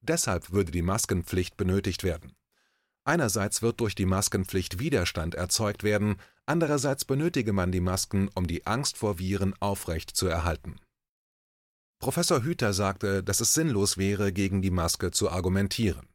Deshalb 0.00 0.50
würde 0.50 0.72
die 0.72 0.80
Maskenpflicht 0.80 1.58
benötigt 1.58 2.02
werden. 2.02 2.34
Einerseits 3.04 3.60
wird 3.60 3.80
durch 3.80 3.94
die 3.94 4.06
Maskenpflicht 4.06 4.78
Widerstand 4.78 5.34
erzeugt 5.34 5.82
werden, 5.82 6.16
andererseits 6.46 7.04
benötige 7.04 7.52
man 7.52 7.70
die 7.70 7.82
Masken, 7.82 8.30
um 8.34 8.46
die 8.46 8.66
Angst 8.66 8.96
vor 8.96 9.18
Viren 9.18 9.52
aufrecht 9.60 10.16
zu 10.16 10.26
erhalten. 10.26 10.76
Professor 12.04 12.42
Hüter 12.42 12.74
sagte, 12.74 13.22
dass 13.22 13.40
es 13.40 13.54
sinnlos 13.54 13.96
wäre, 13.96 14.30
gegen 14.30 14.60
die 14.60 14.70
Maske 14.70 15.10
zu 15.10 15.30
argumentieren. 15.30 16.06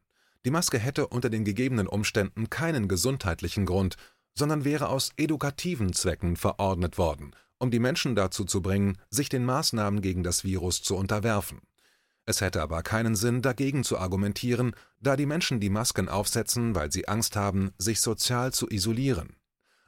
Die 0.45 0.51
Maske 0.51 0.77
hätte 0.77 1.07
unter 1.07 1.31
den 1.31 1.43
gegebenen 1.43 1.87
Umständen 1.87 2.51
keinen 2.51 2.87
gesundheitlichen 2.87 3.65
Grund, 3.65 3.95
sondern 4.35 4.65
wäre 4.65 4.89
aus 4.89 5.09
edukativen 5.17 5.93
Zwecken 5.93 6.35
verordnet 6.35 6.99
worden, 6.99 7.31
um 7.57 7.71
die 7.71 7.79
Menschen 7.79 8.15
dazu 8.15 8.45
zu 8.45 8.61
bringen, 8.61 8.99
sich 9.09 9.29
den 9.29 9.43
Maßnahmen 9.45 10.01
gegen 10.01 10.21
das 10.21 10.43
Virus 10.43 10.83
zu 10.83 10.95
unterwerfen. 10.95 11.59
Es 12.27 12.41
hätte 12.41 12.61
aber 12.61 12.83
keinen 12.83 13.15
Sinn, 13.15 13.41
dagegen 13.41 13.83
zu 13.83 13.97
argumentieren, 13.97 14.75
da 15.01 15.15
die 15.15 15.25
Menschen 15.25 15.59
die 15.59 15.71
Masken 15.71 16.07
aufsetzen, 16.07 16.75
weil 16.75 16.91
sie 16.91 17.07
Angst 17.07 17.35
haben, 17.35 17.71
sich 17.79 17.99
sozial 17.99 18.53
zu 18.53 18.69
isolieren. 18.69 19.37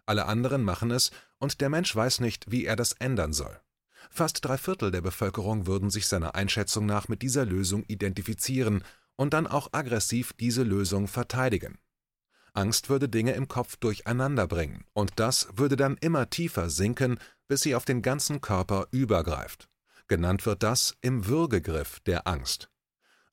Alle 0.07 0.25
anderen 0.25 0.63
machen 0.63 0.89
es, 0.89 1.11
und 1.37 1.61
der 1.61 1.69
Mensch 1.69 1.95
weiß 1.95 2.21
nicht, 2.21 2.49
wie 2.49 2.65
er 2.65 2.75
das 2.75 2.93
ändern 2.93 3.33
soll. 3.33 3.61
Fast 4.09 4.43
drei 4.43 4.57
Viertel 4.57 4.91
der 4.91 5.01
Bevölkerung 5.01 5.67
würden 5.67 5.89
sich 5.89 6.07
seiner 6.07 6.35
Einschätzung 6.35 6.85
nach 6.85 7.07
mit 7.07 7.21
dieser 7.21 7.45
Lösung 7.45 7.83
identifizieren 7.87 8.83
und 9.15 9.33
dann 9.33 9.47
auch 9.47 9.69
aggressiv 9.71 10.33
diese 10.33 10.63
Lösung 10.63 11.07
verteidigen. 11.07 11.77
Angst 12.53 12.89
würde 12.89 13.07
Dinge 13.07 13.33
im 13.33 13.47
Kopf 13.47 13.77
durcheinander 13.77 14.47
bringen, 14.47 14.83
und 14.93 15.13
das 15.15 15.47
würde 15.55 15.77
dann 15.77 15.97
immer 15.97 16.29
tiefer 16.29 16.69
sinken, 16.69 17.17
bis 17.47 17.61
sie 17.61 17.75
auf 17.75 17.85
den 17.85 18.01
ganzen 18.01 18.41
Körper 18.41 18.87
übergreift. 18.91 19.69
Genannt 20.07 20.45
wird 20.45 20.63
das 20.63 20.97
im 21.01 21.27
Würgegriff 21.27 22.01
der 22.01 22.27
Angst. 22.27 22.69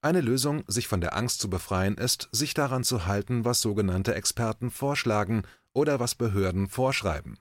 Eine 0.00 0.20
Lösung, 0.20 0.62
sich 0.68 0.86
von 0.86 1.00
der 1.00 1.16
Angst 1.16 1.40
zu 1.40 1.50
befreien, 1.50 1.96
ist, 1.96 2.28
sich 2.30 2.54
daran 2.54 2.84
zu 2.84 3.06
halten, 3.06 3.44
was 3.44 3.60
sogenannte 3.60 4.14
Experten 4.14 4.70
vorschlagen 4.70 5.42
oder 5.72 5.98
was 5.98 6.14
Behörden 6.14 6.68
vorschreiben. 6.68 7.38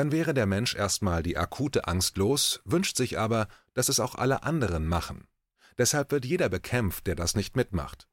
Dann 0.00 0.12
wäre 0.12 0.32
der 0.32 0.46
Mensch 0.46 0.74
erstmal 0.74 1.22
die 1.22 1.36
akute 1.36 1.86
Angst 1.86 2.16
los, 2.16 2.62
wünscht 2.64 2.96
sich 2.96 3.18
aber, 3.18 3.48
dass 3.74 3.90
es 3.90 4.00
auch 4.00 4.14
alle 4.14 4.44
anderen 4.44 4.86
machen. 4.88 5.28
Deshalb 5.76 6.10
wird 6.10 6.24
jeder 6.24 6.48
bekämpft, 6.48 7.06
der 7.06 7.14
das 7.14 7.36
nicht 7.36 7.54
mitmacht. 7.54 8.08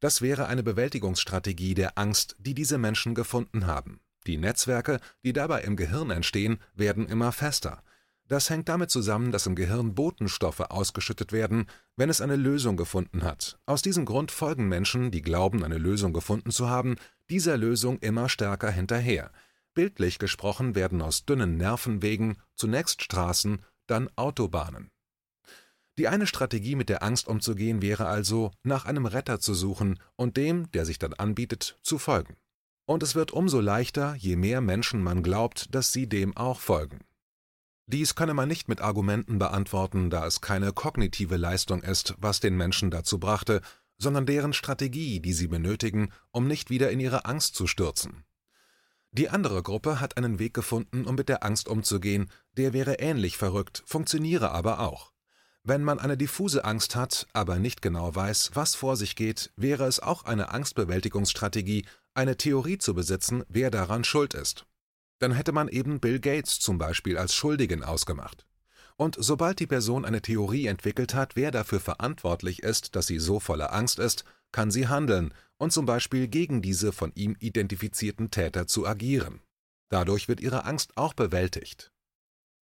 Das 0.00 0.22
wäre 0.22 0.48
eine 0.48 0.64
Bewältigungsstrategie 0.64 1.74
der 1.74 1.96
Angst, 1.96 2.34
die 2.40 2.52
diese 2.52 2.78
Menschen 2.78 3.14
gefunden 3.14 3.68
haben. 3.68 4.00
Die 4.26 4.38
Netzwerke, 4.38 4.98
die 5.22 5.32
dabei 5.32 5.62
im 5.62 5.76
Gehirn 5.76 6.10
entstehen, 6.10 6.58
werden 6.74 7.06
immer 7.06 7.30
fester, 7.30 7.84
das 8.30 8.48
hängt 8.48 8.68
damit 8.68 8.92
zusammen, 8.92 9.32
dass 9.32 9.46
im 9.46 9.56
Gehirn 9.56 9.96
Botenstoffe 9.96 10.60
ausgeschüttet 10.60 11.32
werden, 11.32 11.66
wenn 11.96 12.10
es 12.10 12.20
eine 12.20 12.36
Lösung 12.36 12.76
gefunden 12.76 13.24
hat. 13.24 13.58
Aus 13.66 13.82
diesem 13.82 14.04
Grund 14.04 14.30
folgen 14.30 14.68
Menschen, 14.68 15.10
die 15.10 15.20
glauben, 15.20 15.64
eine 15.64 15.78
Lösung 15.78 16.12
gefunden 16.12 16.52
zu 16.52 16.68
haben, 16.68 16.94
dieser 17.28 17.56
Lösung 17.56 17.98
immer 17.98 18.28
stärker 18.28 18.70
hinterher. 18.70 19.32
Bildlich 19.74 20.18
gesprochen 20.18 20.74
werden 20.74 21.00
aus 21.00 21.24
dünnen 21.24 21.56
Nervenwegen 21.56 22.36
zunächst 22.54 23.02
Straßen, 23.02 23.64
dann 23.86 24.10
Autobahnen. 24.16 24.90
Die 25.98 26.08
eine 26.08 26.26
Strategie, 26.26 26.76
mit 26.76 26.88
der 26.88 27.02
Angst 27.02 27.28
umzugehen, 27.28 27.82
wäre 27.82 28.06
also, 28.06 28.52
nach 28.62 28.84
einem 28.84 29.06
Retter 29.06 29.38
zu 29.38 29.54
suchen 29.54 30.00
und 30.16 30.36
dem, 30.36 30.70
der 30.72 30.86
sich 30.86 30.98
dann 30.98 31.12
anbietet, 31.12 31.78
zu 31.82 31.98
folgen. 31.98 32.36
Und 32.86 33.02
es 33.02 33.14
wird 33.14 33.32
umso 33.32 33.60
leichter, 33.60 34.14
je 34.14 34.36
mehr 34.36 34.60
Menschen 34.60 35.02
man 35.02 35.22
glaubt, 35.22 35.74
dass 35.74 35.92
sie 35.92 36.08
dem 36.08 36.36
auch 36.36 36.58
folgen. 36.58 37.00
Dies 37.86 38.14
könne 38.14 38.34
man 38.34 38.48
nicht 38.48 38.68
mit 38.68 38.80
Argumenten 38.80 39.38
beantworten, 39.38 40.10
da 40.10 40.26
es 40.26 40.40
keine 40.40 40.72
kognitive 40.72 41.36
Leistung 41.36 41.82
ist, 41.82 42.14
was 42.18 42.40
den 42.40 42.56
Menschen 42.56 42.90
dazu 42.90 43.18
brachte, 43.18 43.60
sondern 43.98 44.26
deren 44.26 44.52
Strategie, 44.52 45.20
die 45.20 45.32
sie 45.32 45.48
benötigen, 45.48 46.12
um 46.30 46.46
nicht 46.46 46.70
wieder 46.70 46.90
in 46.90 47.00
ihre 47.00 47.26
Angst 47.26 47.54
zu 47.54 47.66
stürzen. 47.66 48.24
Die 49.12 49.28
andere 49.28 49.62
Gruppe 49.62 50.00
hat 50.00 50.16
einen 50.16 50.38
Weg 50.38 50.54
gefunden, 50.54 51.04
um 51.04 51.14
mit 51.16 51.28
der 51.28 51.44
Angst 51.44 51.68
umzugehen, 51.68 52.30
der 52.56 52.72
wäre 52.72 52.94
ähnlich 52.94 53.36
verrückt, 53.36 53.82
funktioniere 53.86 54.52
aber 54.52 54.80
auch. 54.80 55.12
Wenn 55.62 55.82
man 55.82 55.98
eine 55.98 56.16
diffuse 56.16 56.64
Angst 56.64 56.96
hat, 56.96 57.26
aber 57.32 57.58
nicht 57.58 57.82
genau 57.82 58.14
weiß, 58.14 58.52
was 58.54 58.74
vor 58.74 58.96
sich 58.96 59.16
geht, 59.16 59.52
wäre 59.56 59.84
es 59.84 60.00
auch 60.00 60.24
eine 60.24 60.50
Angstbewältigungsstrategie, 60.50 61.84
eine 62.14 62.36
Theorie 62.36 62.78
zu 62.78 62.94
besitzen, 62.94 63.44
wer 63.48 63.70
daran 63.70 64.04
schuld 64.04 64.34
ist 64.34 64.66
dann 65.20 65.32
hätte 65.32 65.52
man 65.52 65.68
eben 65.68 66.00
Bill 66.00 66.18
Gates 66.18 66.58
zum 66.58 66.78
Beispiel 66.78 67.16
als 67.16 67.34
Schuldigen 67.34 67.84
ausgemacht. 67.84 68.46
Und 68.96 69.16
sobald 69.18 69.60
die 69.60 69.66
Person 69.66 70.04
eine 70.04 70.20
Theorie 70.20 70.66
entwickelt 70.66 71.14
hat, 71.14 71.36
wer 71.36 71.50
dafür 71.50 71.80
verantwortlich 71.80 72.62
ist, 72.62 72.96
dass 72.96 73.06
sie 73.06 73.18
so 73.18 73.38
voller 73.38 73.72
Angst 73.72 73.98
ist, 73.98 74.24
kann 74.52 74.70
sie 74.70 74.88
handeln 74.88 75.34
und 75.58 75.72
zum 75.72 75.86
Beispiel 75.86 76.28
gegen 76.28 76.62
diese 76.62 76.92
von 76.92 77.12
ihm 77.14 77.36
identifizierten 77.38 78.30
Täter 78.30 78.66
zu 78.66 78.86
agieren. 78.86 79.40
Dadurch 79.90 80.28
wird 80.28 80.40
ihre 80.40 80.64
Angst 80.64 80.96
auch 80.96 81.14
bewältigt. 81.14 81.92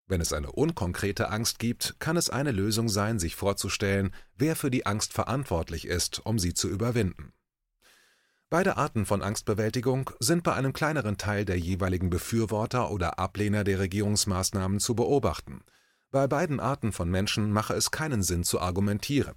Wenn 0.09 0.21
es 0.21 0.33
eine 0.33 0.53
unkonkrete 0.53 1.31
Angst 1.31 1.59
gibt, 1.59 1.97
kann 1.99 2.17
es 2.17 2.31
eine 2.31 2.53
Lösung 2.53 2.89
sein, 2.89 3.19
sich 3.19 3.35
vorzustellen, 3.35 4.15
wer 4.37 4.55
für 4.55 4.71
die 4.71 4.87
Angst 4.87 5.13
verantwortlich 5.13 5.87
ist, 5.87 6.25
um 6.25 6.39
sie 6.39 6.55
zu 6.55 6.69
überwinden. 6.69 7.33
Beide 8.49 8.77
Arten 8.77 9.07
von 9.07 9.23
Angstbewältigung 9.23 10.11
sind 10.21 10.45
bei 10.45 10.55
einem 10.55 10.73
kleineren 10.73 11.19
Teil 11.19 11.45
der 11.45 11.59
jeweiligen 11.59 12.11
Befürworter 12.11 12.93
oder 12.93 13.19
Ablehner 13.19 13.65
der 13.65 13.81
Regierungsmaßnahmen 13.81 14.79
zu 14.79 14.95
beobachten. 14.95 15.65
Bei 16.13 16.29
beiden 16.29 16.61
Arten 16.61 16.93
von 16.93 17.11
Menschen 17.11 17.51
mache 17.51 17.75
es 17.75 17.91
keinen 17.91 18.23
Sinn 18.23 18.45
zu 18.45 18.61
argumentieren. 18.61 19.35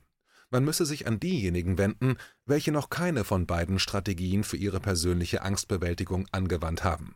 Man 0.50 0.65
müsse 0.65 0.86
sich 0.86 1.08
an 1.08 1.20
diejenigen 1.20 1.77
wenden, 1.77 2.18
welche 2.46 2.72
noch 2.72 2.89
keine 2.89 3.24
von 3.24 3.46
beiden 3.46 3.79
Strategien 3.79 4.44
für 4.44 4.58
ihre 4.58 4.79
persönliche 4.79 5.41
Angstbewältigung 5.41 6.27
angewandt 6.32 6.84
haben. 6.84 7.15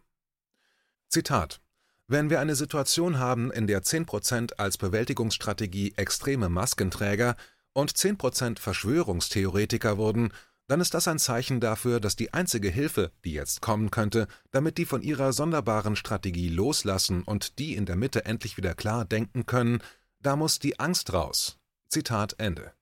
Zitat 1.09 1.59
wenn 2.07 2.29
wir 2.29 2.41
eine 2.41 2.55
Situation 2.55 3.17
haben, 3.17 3.51
in 3.51 3.65
der 3.65 3.81
10% 3.81 4.55
als 4.57 4.77
Bewältigungsstrategie 4.77 5.93
extreme 5.95 6.49
Maskenträger 6.49 7.35
und 7.71 7.91
10% 7.91 8.59
Verschwörungstheoretiker 8.59 9.97
wurden, 9.97 10.33
dann 10.67 10.81
ist 10.81 10.93
das 10.93 11.07
ein 11.07 11.19
Zeichen 11.19 11.59
dafür, 11.59 11.99
dass 11.99 12.15
die 12.15 12.33
einzige 12.33 12.69
Hilfe, 12.69 13.11
die 13.23 13.33
jetzt 13.33 13.61
kommen 13.61 13.89
könnte, 13.89 14.27
damit 14.51 14.77
die 14.77 14.85
von 14.85 15.01
ihrer 15.01 15.33
sonderbaren 15.33 15.95
Strategie 15.95 16.49
loslassen 16.49 17.23
und 17.23 17.57
die 17.57 17.75
in 17.75 17.85
der 17.85 17.95
Mitte 17.95 18.25
endlich 18.25 18.57
wieder 18.57 18.73
klar 18.73 19.05
denken 19.05 19.45
können, 19.45 19.81
da 20.19 20.35
muss 20.35 20.59
die 20.59 20.79
Angst 20.79 21.13
raus. 21.13 21.57
Zitat 21.89 22.35
Ende. 22.37 22.73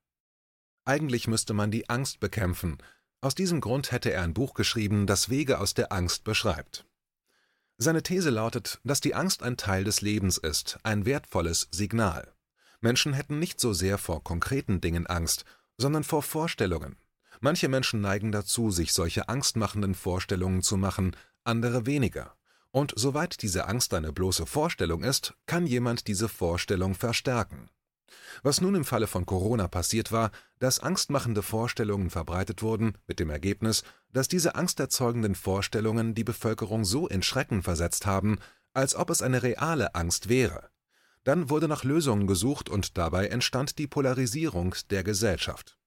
Eigentlich 0.85 1.27
müsste 1.27 1.53
man 1.53 1.71
die 1.71 1.89
Angst 1.89 2.19
bekämpfen, 2.19 2.77
Aus 3.23 3.35
diesem 3.35 3.61
Grund 3.61 3.91
hätte 3.91 4.11
er 4.11 4.23
ein 4.23 4.33
Buch 4.33 4.55
geschrieben, 4.55 5.05
das 5.05 5.29
Wege 5.29 5.59
aus 5.59 5.75
der 5.75 5.91
Angst 5.91 6.23
beschreibt. 6.23 6.87
Seine 7.77 8.01
These 8.01 8.31
lautet, 8.31 8.79
dass 8.83 8.99
die 8.99 9.13
Angst 9.13 9.43
ein 9.43 9.57
Teil 9.57 9.83
des 9.83 10.01
Lebens 10.01 10.39
ist, 10.39 10.79
ein 10.81 11.05
wertvolles 11.05 11.67
Signal. 11.71 12.33
Menschen 12.79 13.13
hätten 13.13 13.37
nicht 13.37 13.59
so 13.59 13.73
sehr 13.73 13.99
vor 13.99 14.23
konkreten 14.23 14.81
Dingen 14.81 15.05
Angst, 15.05 15.45
sondern 15.77 16.03
vor 16.03 16.23
Vorstellungen. 16.23 16.95
Manche 17.41 17.69
Menschen 17.69 18.01
neigen 18.01 18.31
dazu, 18.31 18.71
sich 18.71 18.91
solche 18.91 19.29
angstmachenden 19.29 19.93
Vorstellungen 19.93 20.63
zu 20.63 20.77
machen, 20.77 21.15
andere 21.43 21.85
weniger. 21.85 22.35
Und 22.71 22.93
soweit 22.95 23.41
diese 23.43 23.67
Angst 23.67 23.93
eine 23.93 24.13
bloße 24.13 24.47
Vorstellung 24.47 25.03
ist, 25.03 25.35
kann 25.45 25.67
jemand 25.67 26.07
diese 26.07 26.27
Vorstellung 26.27 26.95
verstärken. 26.95 27.69
Was 28.43 28.61
nun 28.61 28.75
im 28.75 28.85
Falle 28.85 29.07
von 29.07 29.25
Corona 29.25 29.67
passiert 29.67 30.11
war, 30.11 30.31
dass 30.59 30.79
angstmachende 30.79 31.41
Vorstellungen 31.41 32.09
verbreitet 32.09 32.61
wurden, 32.61 32.93
mit 33.07 33.19
dem 33.19 33.29
Ergebnis, 33.29 33.83
dass 34.11 34.27
diese 34.27 34.55
angsterzeugenden 34.55 35.35
Vorstellungen 35.35 36.13
die 36.15 36.23
Bevölkerung 36.23 36.85
so 36.85 37.07
in 37.07 37.23
Schrecken 37.23 37.63
versetzt 37.63 38.05
haben, 38.05 38.39
als 38.73 38.95
ob 38.95 39.09
es 39.09 39.21
eine 39.21 39.43
reale 39.43 39.95
Angst 39.95 40.29
wäre. 40.29 40.69
Dann 41.23 41.49
wurde 41.49 41.67
nach 41.67 41.83
Lösungen 41.83 42.27
gesucht 42.27 42.69
und 42.69 42.97
dabei 42.97 43.27
entstand 43.27 43.77
die 43.77 43.87
Polarisierung 43.87 44.75
der 44.89 45.03
Gesellschaft. 45.03 45.77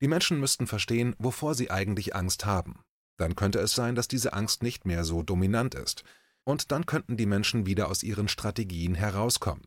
Die 0.00 0.08
Menschen 0.08 0.40
müssten 0.40 0.66
verstehen, 0.66 1.14
wovor 1.18 1.54
sie 1.54 1.70
eigentlich 1.70 2.14
Angst 2.14 2.44
haben. 2.44 2.80
Dann 3.16 3.34
könnte 3.34 3.60
es 3.60 3.74
sein, 3.74 3.94
dass 3.94 4.08
diese 4.08 4.32
Angst 4.32 4.62
nicht 4.62 4.84
mehr 4.84 5.04
so 5.04 5.22
dominant 5.22 5.74
ist, 5.74 6.04
und 6.44 6.70
dann 6.70 6.86
könnten 6.86 7.16
die 7.16 7.26
Menschen 7.26 7.66
wieder 7.66 7.88
aus 7.88 8.02
ihren 8.02 8.28
Strategien 8.28 8.94
herauskommen. 8.94 9.66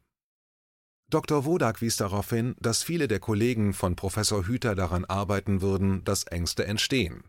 Dr. 1.10 1.44
Wodak 1.44 1.82
wies 1.82 1.98
darauf 1.98 2.30
hin, 2.30 2.56
dass 2.60 2.84
viele 2.84 3.08
der 3.08 3.20
Kollegen 3.20 3.74
von 3.74 3.96
Professor 3.96 4.46
Hüter 4.46 4.75
daran 4.75 5.06
arbeiten 5.06 5.62
würden, 5.62 6.04
dass 6.04 6.25
Ängste 6.25 6.66
entstehen. 6.66 7.24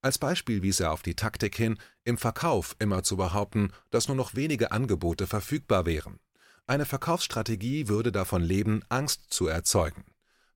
Als 0.00 0.18
Beispiel 0.18 0.62
wies 0.62 0.80
er 0.80 0.90
auf 0.90 1.02
die 1.02 1.14
Taktik 1.14 1.54
hin, 1.54 1.78
im 2.02 2.18
Verkauf 2.18 2.74
immer 2.80 3.04
zu 3.04 3.16
behaupten, 3.16 3.70
dass 3.90 4.08
nur 4.08 4.16
noch 4.16 4.34
wenige 4.34 4.72
Angebote 4.72 5.28
verfügbar 5.28 5.86
wären. 5.86 6.18
Eine 6.66 6.84
Verkaufsstrategie 6.84 7.86
würde 7.86 8.10
davon 8.10 8.42
leben, 8.42 8.82
Angst 8.88 9.26
zu 9.28 9.46
erzeugen. 9.46 10.04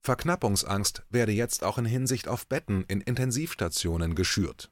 Verknappungsangst 0.01 1.03
werde 1.09 1.31
jetzt 1.31 1.63
auch 1.63 1.77
in 1.77 1.85
Hinsicht 1.85 2.27
auf 2.27 2.47
Betten 2.47 2.83
in 2.89 2.99
Intensivstationen 2.99 4.13
geschürt. 4.13 4.69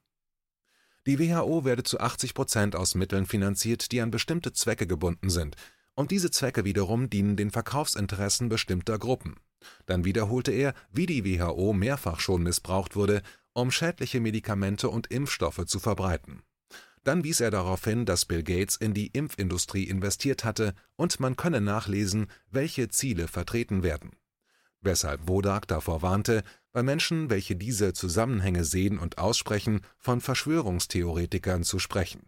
Die 1.08 1.20
WHO 1.20 1.64
werde 1.64 1.84
zu 1.84 2.00
80 2.00 2.34
Prozent 2.34 2.75
aus 2.75 2.96
Mitteln 2.96 3.25
finanziert, 3.25 3.92
die 3.92 4.02
an 4.02 4.12
bestimmte 4.12 4.54
Zwecke 4.54 4.88
gebunden 4.88 5.30
sind, 5.30 5.56
und 5.96 6.12
diese 6.12 6.32
Zwecke 6.32 6.66
wiederum 6.66 7.10
dienen 7.10 7.36
den 7.36 7.52
Verkaufsinteressen 7.52 8.50
bestimmter 8.50 9.00
Gruppen. 9.00 9.38
Dann 9.86 10.06
wiederholte 10.06 10.52
er, 10.52 10.74
wie 10.92 11.06
die 11.06 11.25
WHO 11.25 11.74
mehrfach 11.74 12.20
schon 12.20 12.44
missbraucht 12.44 12.96
wurde, 12.96 13.22
um 13.54 13.72
schädliche 13.72 14.20
Medikamente 14.20 14.90
und 14.90 15.08
Impfstoffe 15.08 15.66
zu 15.66 15.80
verbreiten. 15.80 16.44
Dann 17.04 17.24
wies 17.24 17.40
er 17.40 17.52
darauf 17.52 17.84
hin, 17.84 18.06
dass 18.06 18.25
Bill 18.25 18.44
Gates 18.44 18.75
in 18.75 18.94
die 18.94 19.08
Impfindustrie 19.08 19.84
investiert 19.84 20.44
hatte 20.44 20.74
und 20.96 21.20
man 21.20 21.36
könne 21.36 21.62
nachlesen, 21.62 22.28
welche 22.50 22.90
Ziele 22.90 23.28
vertreten 23.28 23.84
werden. 23.84 24.12
Weshalb 24.82 25.28
Wodak 25.28 25.68
davor 25.68 26.02
warnte, 26.02 26.44
bei 26.72 26.84
Menschen, 26.84 27.30
welche 27.30 27.56
diese 27.56 27.94
Zusammenhänge 27.94 28.66
sehen 28.66 29.00
und 29.00 29.18
aussprechen, 29.18 29.82
von 29.98 30.20
Verschwörungstheoretikern 30.20 31.64
zu 31.64 31.80
sprechen. 31.80 32.28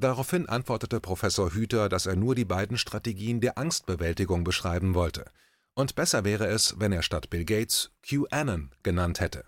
Daraufhin 0.00 0.48
antwortete 0.48 0.98
Professor 0.98 1.52
Hüter, 1.52 1.90
dass 1.90 2.06
er 2.06 2.16
nur 2.16 2.34
die 2.34 2.46
beiden 2.46 2.78
Strategien 2.78 3.42
der 3.42 3.58
Angstbewältigung 3.58 4.44
beschreiben 4.44 4.94
wollte, 4.94 5.26
und 5.74 5.94
besser 5.94 6.24
wäre 6.24 6.46
es, 6.46 6.74
wenn 6.78 6.90
er 6.90 7.02
statt 7.02 7.28
Bill 7.28 7.44
Gates 7.44 7.90
QAnon 8.02 8.70
genannt 8.82 9.20
hätte. 9.20 9.44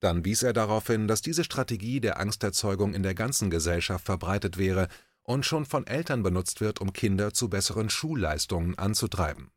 Dann 0.00 0.24
wies 0.24 0.42
er 0.42 0.52
darauf 0.52 0.88
hin, 0.88 1.06
dass 1.06 1.22
diese 1.22 1.44
Strategie 1.44 2.00
der 2.00 2.18
Angsterzeugung 2.18 2.92
in 2.92 3.04
der 3.04 3.14
ganzen 3.14 3.50
Gesellschaft 3.50 4.04
verbreitet 4.04 4.58
wäre 4.58 4.88
und 5.22 5.46
schon 5.46 5.64
von 5.64 5.86
Eltern 5.86 6.24
benutzt 6.24 6.60
wird, 6.60 6.80
um 6.80 6.92
Kinder 6.92 7.32
zu 7.32 7.48
besseren 7.48 7.88
Schulleistungen 7.88 8.76
anzutreiben. 8.76 9.52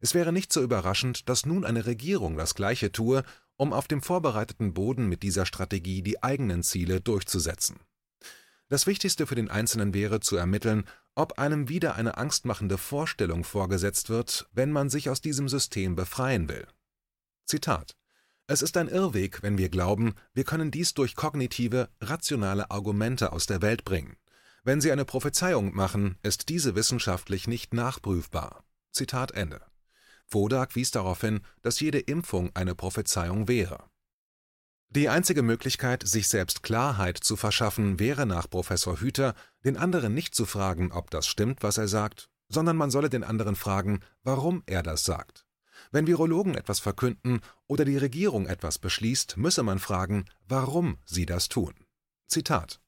Es 0.00 0.14
wäre 0.14 0.32
nicht 0.32 0.54
so 0.54 0.62
überraschend, 0.62 1.28
dass 1.28 1.44
nun 1.44 1.66
eine 1.66 1.84
Regierung 1.84 2.38
das 2.38 2.54
Gleiche 2.54 2.92
tue, 2.92 3.24
um 3.56 3.74
auf 3.74 3.88
dem 3.88 4.00
vorbereiteten 4.00 4.72
Boden 4.72 5.06
mit 5.06 5.22
dieser 5.22 5.44
Strategie 5.44 6.00
die 6.00 6.22
eigenen 6.22 6.62
Ziele 6.62 7.02
durchzusetzen. 7.02 7.78
Das 8.68 8.86
Wichtigste 8.88 9.26
für 9.26 9.36
den 9.36 9.48
Einzelnen 9.48 9.94
wäre 9.94 10.18
zu 10.20 10.36
ermitteln, 10.36 10.84
ob 11.14 11.38
einem 11.38 11.68
wieder 11.68 11.94
eine 11.94 12.16
angstmachende 12.16 12.78
Vorstellung 12.78 13.44
vorgesetzt 13.44 14.08
wird, 14.10 14.48
wenn 14.52 14.72
man 14.72 14.90
sich 14.90 15.08
aus 15.08 15.20
diesem 15.20 15.48
System 15.48 15.94
befreien 15.94 16.48
will. 16.48 16.66
Zitat 17.44 17.96
Es 18.48 18.62
ist 18.62 18.76
ein 18.76 18.88
Irrweg, 18.88 19.42
wenn 19.42 19.56
wir 19.56 19.68
glauben, 19.68 20.14
wir 20.34 20.42
können 20.42 20.72
dies 20.72 20.94
durch 20.94 21.14
kognitive, 21.14 21.88
rationale 22.00 22.70
Argumente 22.70 23.32
aus 23.32 23.46
der 23.46 23.62
Welt 23.62 23.84
bringen. 23.84 24.16
Wenn 24.64 24.80
Sie 24.80 24.90
eine 24.90 25.04
Prophezeiung 25.04 25.74
machen, 25.76 26.18
ist 26.24 26.48
diese 26.48 26.74
wissenschaftlich 26.74 27.46
nicht 27.46 27.72
nachprüfbar. 27.72 28.64
Zitat 28.90 29.30
Ende. 29.30 29.62
Wodak 30.28 30.74
wies 30.74 30.90
darauf 30.90 31.20
hin, 31.20 31.40
dass 31.62 31.78
jede 31.78 32.00
Impfung 32.00 32.50
eine 32.54 32.74
Prophezeiung 32.74 33.46
wäre. 33.46 33.84
Die 34.90 35.08
einzige 35.08 35.42
Möglichkeit, 35.42 36.06
sich 36.06 36.28
selbst 36.28 36.62
Klarheit 36.62 37.18
zu 37.18 37.36
verschaffen, 37.36 37.98
wäre 37.98 38.24
nach 38.24 38.48
Professor 38.48 39.00
Hüter, 39.00 39.34
den 39.64 39.76
anderen 39.76 40.14
nicht 40.14 40.34
zu 40.34 40.46
fragen, 40.46 40.92
ob 40.92 41.10
das 41.10 41.26
stimmt, 41.26 41.62
was 41.62 41.76
er 41.76 41.88
sagt, 41.88 42.28
sondern 42.48 42.76
man 42.76 42.90
solle 42.90 43.10
den 43.10 43.24
anderen 43.24 43.56
fragen, 43.56 44.00
warum 44.22 44.62
er 44.66 44.82
das 44.82 45.04
sagt. 45.04 45.44
Wenn 45.90 46.06
Virologen 46.06 46.54
etwas 46.54 46.80
verkünden 46.80 47.40
oder 47.66 47.84
die 47.84 47.96
Regierung 47.96 48.46
etwas 48.46 48.78
beschließt, 48.78 49.36
müsse 49.36 49.62
man 49.62 49.78
fragen, 49.78 50.24
warum 50.48 50.98
sie 51.04 51.26
das 51.26 51.48
tun. 51.48 51.74
Zitat 52.26 52.80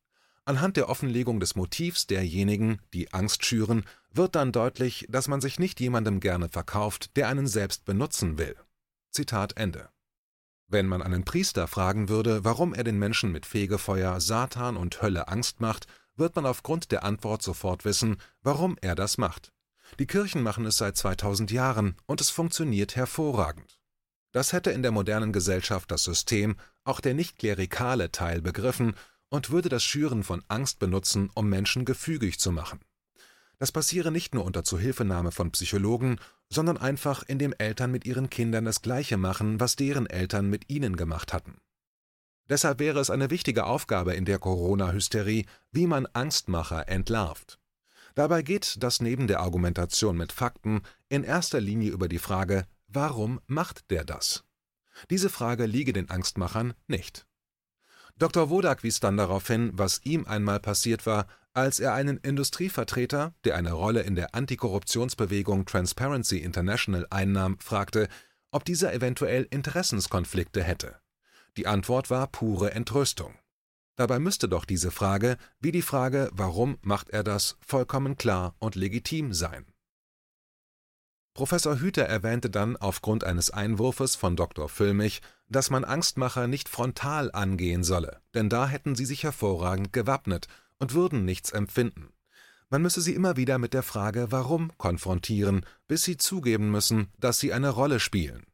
Anhand 0.44 0.78
der 0.78 0.88
Offenlegung 0.88 1.40
des 1.40 1.56
Motivs 1.56 2.06
derjenigen, 2.06 2.80
die 2.94 3.12
Angst 3.12 3.44
schüren, 3.44 3.84
wird 4.11 4.34
dann 4.34 4.50
deutlich, 4.50 5.06
dass 5.11 5.28
man 5.28 5.42
sich 5.42 5.58
nicht 5.58 5.78
jemandem 5.78 6.20
gerne 6.20 6.48
verkauft, 6.48 7.16
der 7.16 7.28
einen 7.28 7.46
selbst 7.46 7.84
benutzen 7.84 8.38
will. 8.38 8.56
Zitat 9.11 9.58
Ende. 9.58 9.90
Wenn 10.70 10.87
man 10.87 11.02
einen 11.02 11.24
Priester 11.24 11.66
fragen 11.66 12.11
würde, 12.11 12.44
warum 12.44 12.74
er 12.74 12.85
den 12.85 12.98
Menschen 12.98 13.33
mit 13.33 13.46
Fegefeuer, 13.46 14.20
Satan 14.20 14.76
und 14.76 15.00
Hölle 15.00 15.28
Angst 15.28 15.62
macht, 15.62 15.87
wird 16.14 16.37
man 16.37 16.44
aufgrund 16.44 16.92
der 16.92 17.04
Antwort 17.04 17.42
sofort 17.42 17.87
wissen, 17.87 18.18
warum 18.42 18.76
er 18.83 18.94
das 18.94 19.16
macht. 19.16 19.52
Die 19.98 20.07
Kirchen 20.07 20.42
machen 20.42 20.66
es 20.66 20.76
seit 20.76 20.96
2000 20.96 21.50
Jahren 21.50 21.96
und 22.04 22.20
es 22.20 22.28
funktioniert 22.28 22.96
hervorragend. 22.96 23.81
Das 24.33 24.52
hätte 24.52 24.70
in 24.70 24.83
der 24.83 24.90
modernen 24.90 25.33
Gesellschaft 25.33 25.90
das 25.90 26.04
System, 26.04 26.57
auch 26.85 27.00
der 27.00 27.14
nicht 27.14 27.38
klerikale 27.38 28.12
Teil 28.12 28.42
begriffen 28.42 28.94
und 29.31 29.48
würde 29.48 29.70
das 29.70 29.85
Schüren 29.85 30.22
von 30.22 30.44
Angst 30.48 30.78
benutzen, 30.78 31.31
um 31.33 31.48
Menschen 31.48 31.87
gefügig 31.87 32.38
zu 32.38 32.52
machen. 32.52 32.81
Das 33.59 33.73
passiere 33.73 34.12
nicht 34.12 34.35
nur 34.35 34.44
unter 34.44 34.62
Zuhilfenahme 34.62 35.33
von 35.33 35.51
Psychologen, 35.51 36.18
sondern 36.49 36.77
einfach, 36.77 37.25
indem 37.25 37.53
Eltern 37.53 37.90
mit 37.90 38.07
ihren 38.07 38.31
Kindern 38.31 38.64
das 38.64 38.83
Gleiche 38.83 39.16
machen, 39.16 39.59
was 39.59 39.77
deren 39.77 40.07
Eltern 40.07 40.49
mit 40.49 40.71
ihnen 40.71 40.97
gemacht 40.97 41.33
hatten. 41.33 41.59
Deshalb 42.49 42.79
wäre 42.79 43.01
es 43.01 43.11
eine 43.11 43.31
wichtige 43.31 43.66
Aufgabe 43.66 44.14
in 44.14 44.25
der 44.25 44.38
Corona-Hysterie, 44.38 45.44
wie 45.73 45.87
man 45.87 46.07
Angstmacher 46.07 46.88
entlarvt. 46.88 47.59
Dabei 48.14 48.42
geht 48.42 48.83
das 48.83 49.01
neben 49.01 49.27
der 49.27 49.40
Argumentation 49.40 50.16
mit 50.16 50.33
Fakten 50.33 50.83
in 51.09 51.25
erster 51.25 51.61
Linie 51.61 51.90
über 51.90 52.09
die 52.09 52.18
Frage, 52.18 52.66
warum 52.87 53.40
macht 53.47 53.90
der 53.90 54.05
das? 54.05 54.44
Diese 55.11 55.29
Frage 55.29 55.66
liege 55.66 55.92
den 55.92 56.11
Angstmachern 56.11 56.75
nicht. 56.87 57.27
Dr. 58.18 58.51
Wodak 58.51 58.83
wies 58.83 58.99
dann 58.99 59.16
darauf 59.16 59.47
hin, 59.47 59.71
was 59.75 60.01
ihm 60.05 60.27
einmal 60.27 60.59
passiert 60.59 61.07
war, 61.07 61.29
als 61.54 61.80
er 61.80 61.94
einen 61.94 62.18
Industrievertreter, 62.18 63.34
der 63.44 63.56
eine 63.56 63.72
Rolle 63.72 64.02
in 64.02 64.14
der 64.14 64.34
Antikorruptionsbewegung 64.34 65.66
Transparency 65.66 66.38
International 66.38 67.06
einnahm, 67.11 67.58
fragte, 67.61 68.08
ob 68.50 68.64
dieser 68.64 68.92
eventuell 68.92 69.46
Interessenskonflikte 69.50 70.62
hätte. 70.62 71.00
Die 71.56 71.66
Antwort 71.66 72.11
war 72.11 72.26
pure 72.28 72.72
Entrüstung. 72.72 73.34
Dabei 73.96 74.20
müsste 74.20 74.48
doch 74.48 74.64
diese 74.64 74.92
Frage, 74.92 75.37
wie 75.58 75.72
die 75.72 75.82
Frage, 75.82 76.30
warum 76.32 76.78
macht 76.82 77.11
er 77.11 77.24
das, 77.24 77.56
vollkommen 77.61 78.16
klar 78.16 78.54
und 78.61 78.76
legitim 78.76 79.34
sein. 79.34 79.66
Professor 81.34 81.78
Hüter 81.80 82.04
erwähnte 82.04 82.50
dann 82.50 82.76
aufgrund 82.76 83.24
eines 83.24 83.50
Einwurfes 83.50 84.16
von 84.16 84.37
Dr. 84.37 84.68
Füllmich, 84.68 85.20
dass 85.48 85.70
man 85.70 85.84
Angstmacher 85.84 86.46
nicht 86.46 86.68
frontal 86.68 87.30
angehen 87.32 87.84
solle, 87.84 88.20
denn 88.34 88.48
da 88.48 88.68
hätten 88.68 88.94
sie 88.94 89.04
sich 89.04 89.24
hervorragend 89.24 89.92
gewappnet 89.92 90.46
und 90.78 90.94
würden 90.94 91.24
nichts 91.24 91.50
empfinden. 91.50 92.12
Man 92.70 92.82
müsse 92.82 93.00
sie 93.00 93.14
immer 93.14 93.36
wieder 93.36 93.58
mit 93.58 93.72
der 93.72 93.82
Frage 93.82 94.30
Warum 94.30 94.76
konfrontieren, 94.76 95.64
bis 95.86 96.04
sie 96.04 96.16
zugeben 96.16 96.70
müssen, 96.70 97.08
dass 97.18 97.38
sie 97.38 97.52
eine 97.52 97.70
Rolle 97.70 97.98
spielen. 97.98 98.44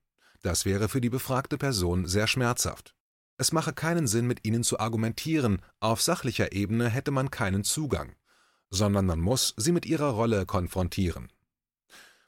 Das 0.42 0.64
wäre 0.64 0.88
für 0.88 1.00
die 1.00 1.10
befragte 1.10 1.58
Person 1.58 2.06
sehr 2.06 2.26
schmerzhaft. 2.26 2.94
Es 3.36 3.50
mache 3.50 3.72
keinen 3.72 4.06
Sinn, 4.06 4.26
mit 4.26 4.44
ihnen 4.46 4.62
zu 4.62 4.78
argumentieren, 4.78 5.60
auf 5.80 6.00
sachlicher 6.00 6.52
Ebene 6.52 6.88
hätte 6.88 7.10
man 7.10 7.30
keinen 7.30 7.64
Zugang, 7.64 8.14
sondern 8.70 9.06
man 9.06 9.20
muss 9.20 9.54
sie 9.56 9.72
mit 9.72 9.86
ihrer 9.86 10.10
Rolle 10.10 10.46
konfrontieren. 10.46 11.32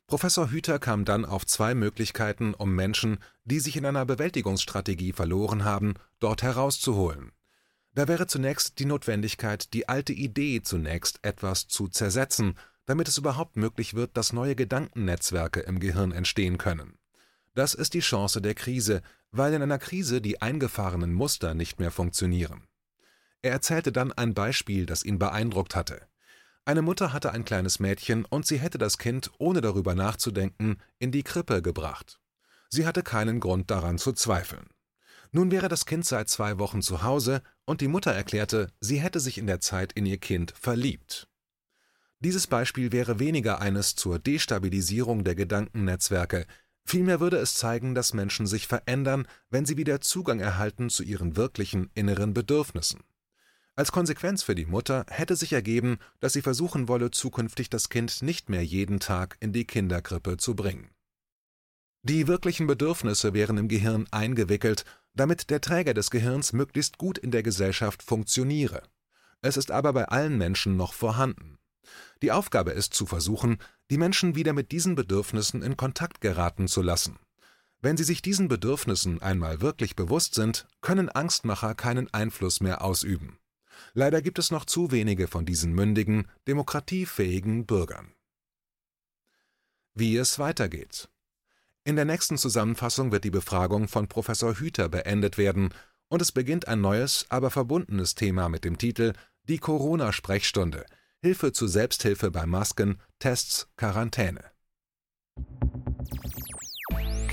Professor 0.09 0.51
Hüter 0.51 0.79
kam 0.79 1.05
dann 1.05 1.25
auf 1.25 1.47
zwei 1.47 1.75
Möglichkeiten, 1.75 2.55
um 2.55 2.75
Menschen, 2.75 3.19
die 3.45 3.61
sich 3.61 3.77
in 3.77 3.85
einer 3.85 4.07
Bewältigungsstrategie 4.07 5.13
verloren 5.13 5.65
haben, 5.65 5.95
dort 6.21 6.43
herauszuholen. 6.43 7.33
Da 7.97 8.09
wäre 8.09 8.27
zunächst 8.27 8.79
die 8.79 8.85
Notwendigkeit, 8.85 9.73
die 9.73 9.89
alte 9.89 10.13
Idee 10.13 10.61
zunächst 10.61 11.19
etwas 11.23 11.67
zu 11.67 11.89
zersetzen, 11.89 12.55
damit 12.85 13.09
es 13.09 13.17
überhaupt 13.17 13.57
möglich 13.57 13.95
wird, 13.95 14.19
dass 14.19 14.35
neue 14.35 14.55
Gedankennetzwerke 14.55 15.61
im 15.61 15.81
Gehirn 15.81 16.13
entstehen 16.13 16.59
können. 16.59 16.99
Das 17.55 17.73
ist 17.73 17.95
die 17.95 18.01
Chance 18.01 18.43
der 18.43 18.55
Krise, 18.55 19.01
weil 19.31 19.55
in 19.55 19.63
einer 19.63 19.79
Krise 19.79 20.21
die 20.21 20.43
eingefahrenen 20.43 21.15
Muster 21.15 21.55
nicht 21.55 21.81
mehr 21.81 21.91
funktionieren. 21.91 22.69
Er 23.41 23.53
erzählte 23.53 23.93
dann 23.93 24.13
ein 24.13 24.35
Beispiel, 24.35 24.85
das 24.85 25.03
ihn 25.03 25.19
beeindruckt 25.19 25.75
hatte. 25.75 26.03
Eine 26.67 26.83
Mutter 26.83 27.15
hatte 27.15 27.33
ein 27.33 27.47
kleines 27.47 27.81
Mädchen 27.81 28.27
und 28.27 28.45
sie 28.45 28.59
hätte 28.59 28.77
das 28.77 28.99
Kind, 28.99 29.31
ohne 29.39 29.63
darüber 29.63 29.95
nachzudenken, 29.95 30.83
in 30.99 31.13
die 31.13 31.23
Krippe 31.23 31.63
gebracht. 31.63 32.21
Sie 32.69 32.87
hatte 32.87 33.03
keinen 33.03 33.41
Grund 33.41 33.71
daran 33.71 33.97
zu 33.97 34.13
zweifeln. 34.13 34.67
Nun 35.37 35.51
wäre 35.51 35.69
das 35.69 35.85
Kind 35.85 36.07
seit 36.07 36.31
zwei 36.31 36.59
Wochen 36.59 36.81
zu 36.81 37.03
Hause 37.03 37.43
und 37.67 37.83
die 37.83 37.89
Mutter 37.89 38.11
erklärte, 38.11 38.73
sie 38.81 39.01
hätte 39.01 39.21
sich 39.21 39.37
in 39.37 39.47
der 39.47 39.61
Zeit 39.61 39.93
in 39.93 40.07
ihr 40.07 40.17
Kind 40.17 40.55
verliebt. 40.59 41.29
Dieses 42.21 42.47
Beispiel 42.47 42.91
wäre 42.91 43.19
weniger 43.19 43.61
eines 43.61 43.97
zur 43.97 44.19
Destabilisierung 44.19 45.25
der 45.25 45.35
Gedankennetzwerke, 45.35 46.47
vielmehr 46.87 47.21
würde 47.21 47.37
es 47.37 47.53
zeigen, 47.53 47.95
dass 47.95 48.15
Menschen 48.15 48.47
sich 48.47 48.67
verändern, 48.67 49.29
wenn 49.51 49.67
sie 49.67 49.77
wieder 49.77 50.01
Zugang 50.01 50.41
erhalten 50.41 50.89
zu 50.89 51.03
ihren 51.03 51.37
wirklichen 51.37 51.91
inneren 51.93 52.33
Bedürfnissen. 52.33 53.01
Als 53.75 53.93
Konsequenz 53.93 54.43
für 54.43 54.55
die 54.55 54.65
Mutter 54.65 55.05
hätte 55.11 55.37
sich 55.37 55.53
ergeben, 55.53 55.99
dass 56.19 56.33
sie 56.33 56.41
versuchen 56.41 56.89
wolle, 56.89 57.11
zukünftig 57.11 57.69
das 57.69 57.91
Kind 57.91 58.23
nicht 58.23 58.49
mehr 58.49 58.65
jeden 58.65 59.01
Tag 59.01 59.37
in 59.41 59.53
die 59.53 59.67
Kinderkrippe 59.67 60.39
zu 60.39 60.57
bringen. 60.57 60.89
Die 62.09 62.29
wirklichen 62.29 62.69
Bedürfnisse 62.69 63.35
wären 63.35 63.59
im 63.59 63.67
Gehirn 63.67 64.07
eingewickelt, 64.13 64.85
damit 65.17 65.51
der 65.51 65.61
Träger 65.61 65.95
des 65.95 66.11
Gehirns 66.11 66.53
möglichst 66.53 66.99
gut 66.99 67.19
in 67.19 67.31
der 67.31 67.43
Gesellschaft 67.43 68.03
funktioniere. 68.03 68.83
Es 69.43 69.57
ist 69.57 69.71
aber 69.71 69.93
bei 69.93 70.05
allen 70.07 70.39
Menschen 70.39 70.77
noch 70.77 70.93
vorhanden. 70.93 71.59
Die 72.23 72.33
Aufgabe 72.33 72.73
ist 72.73 72.95
zu 72.95 73.07
versuchen, 73.07 73.59
die 73.91 73.99
Menschen 73.99 74.35
wieder 74.35 74.53
mit 74.53 74.73
diesen 74.73 74.95
Bedürfnissen 74.95 75.63
in 75.63 75.77
Kontakt 75.77 76.21
geraten 76.21 76.69
zu 76.69 76.83
lassen. 76.83 77.19
Wenn 77.81 77.97
sie 77.97 78.05
sich 78.05 78.23
diesen 78.23 78.49
Bedürfnissen 78.49 79.21
einmal 79.23 79.61
wirklich 79.61 79.97
bewusst 79.97 80.35
sind, 80.35 80.67
können 80.81 81.09
Angstmacher 81.09 81.75
keinen 81.75 82.13
Einfluss 82.13 82.61
mehr 82.61 82.83
ausüben. 82.83 83.39
Leider 83.93 84.23
gibt 84.23 84.39
es 84.39 84.51
noch 84.51 84.65
zu 84.65 84.91
wenige 84.91 85.29
von 85.29 85.45
diesen 85.45 85.73
mündigen, 85.73 86.29
demokratiefähigen 86.49 87.67
Bürgern. 87.67 88.13
Wie 89.95 90.17
es 90.17 90.39
weitergeht. 90.39 91.09
In 91.87 91.95
der 91.95 92.05
nächsten 92.05 92.37
Zusammenfassung 92.37 93.13
wird 93.13 93.23
die 93.23 93.31
Befragung 93.31 93.87
von 93.87 94.09
Professor 94.09 94.59
Hüter 94.59 94.89
beendet 94.89 95.39
werden 95.39 95.73
und 96.09 96.21
es 96.21 96.33
beginnt 96.33 96.67
ein 96.67 96.81
neues, 96.81 97.27
aber 97.29 97.49
verbundenes 97.49 98.17
Thema 98.17 98.49
mit 98.49 98.65
dem 98.65 98.77
Titel 98.77 99.13
Die 99.45 99.59
Corona-Sprechstunde– 99.59 100.85
Hilfe 101.23 101.53
zu 101.53 101.69
Selbsthilfe 101.69 102.33
bei 102.33 102.45
Masken, 102.45 103.01
Tests, 103.21 103.69
Quarantäne. 103.77 104.43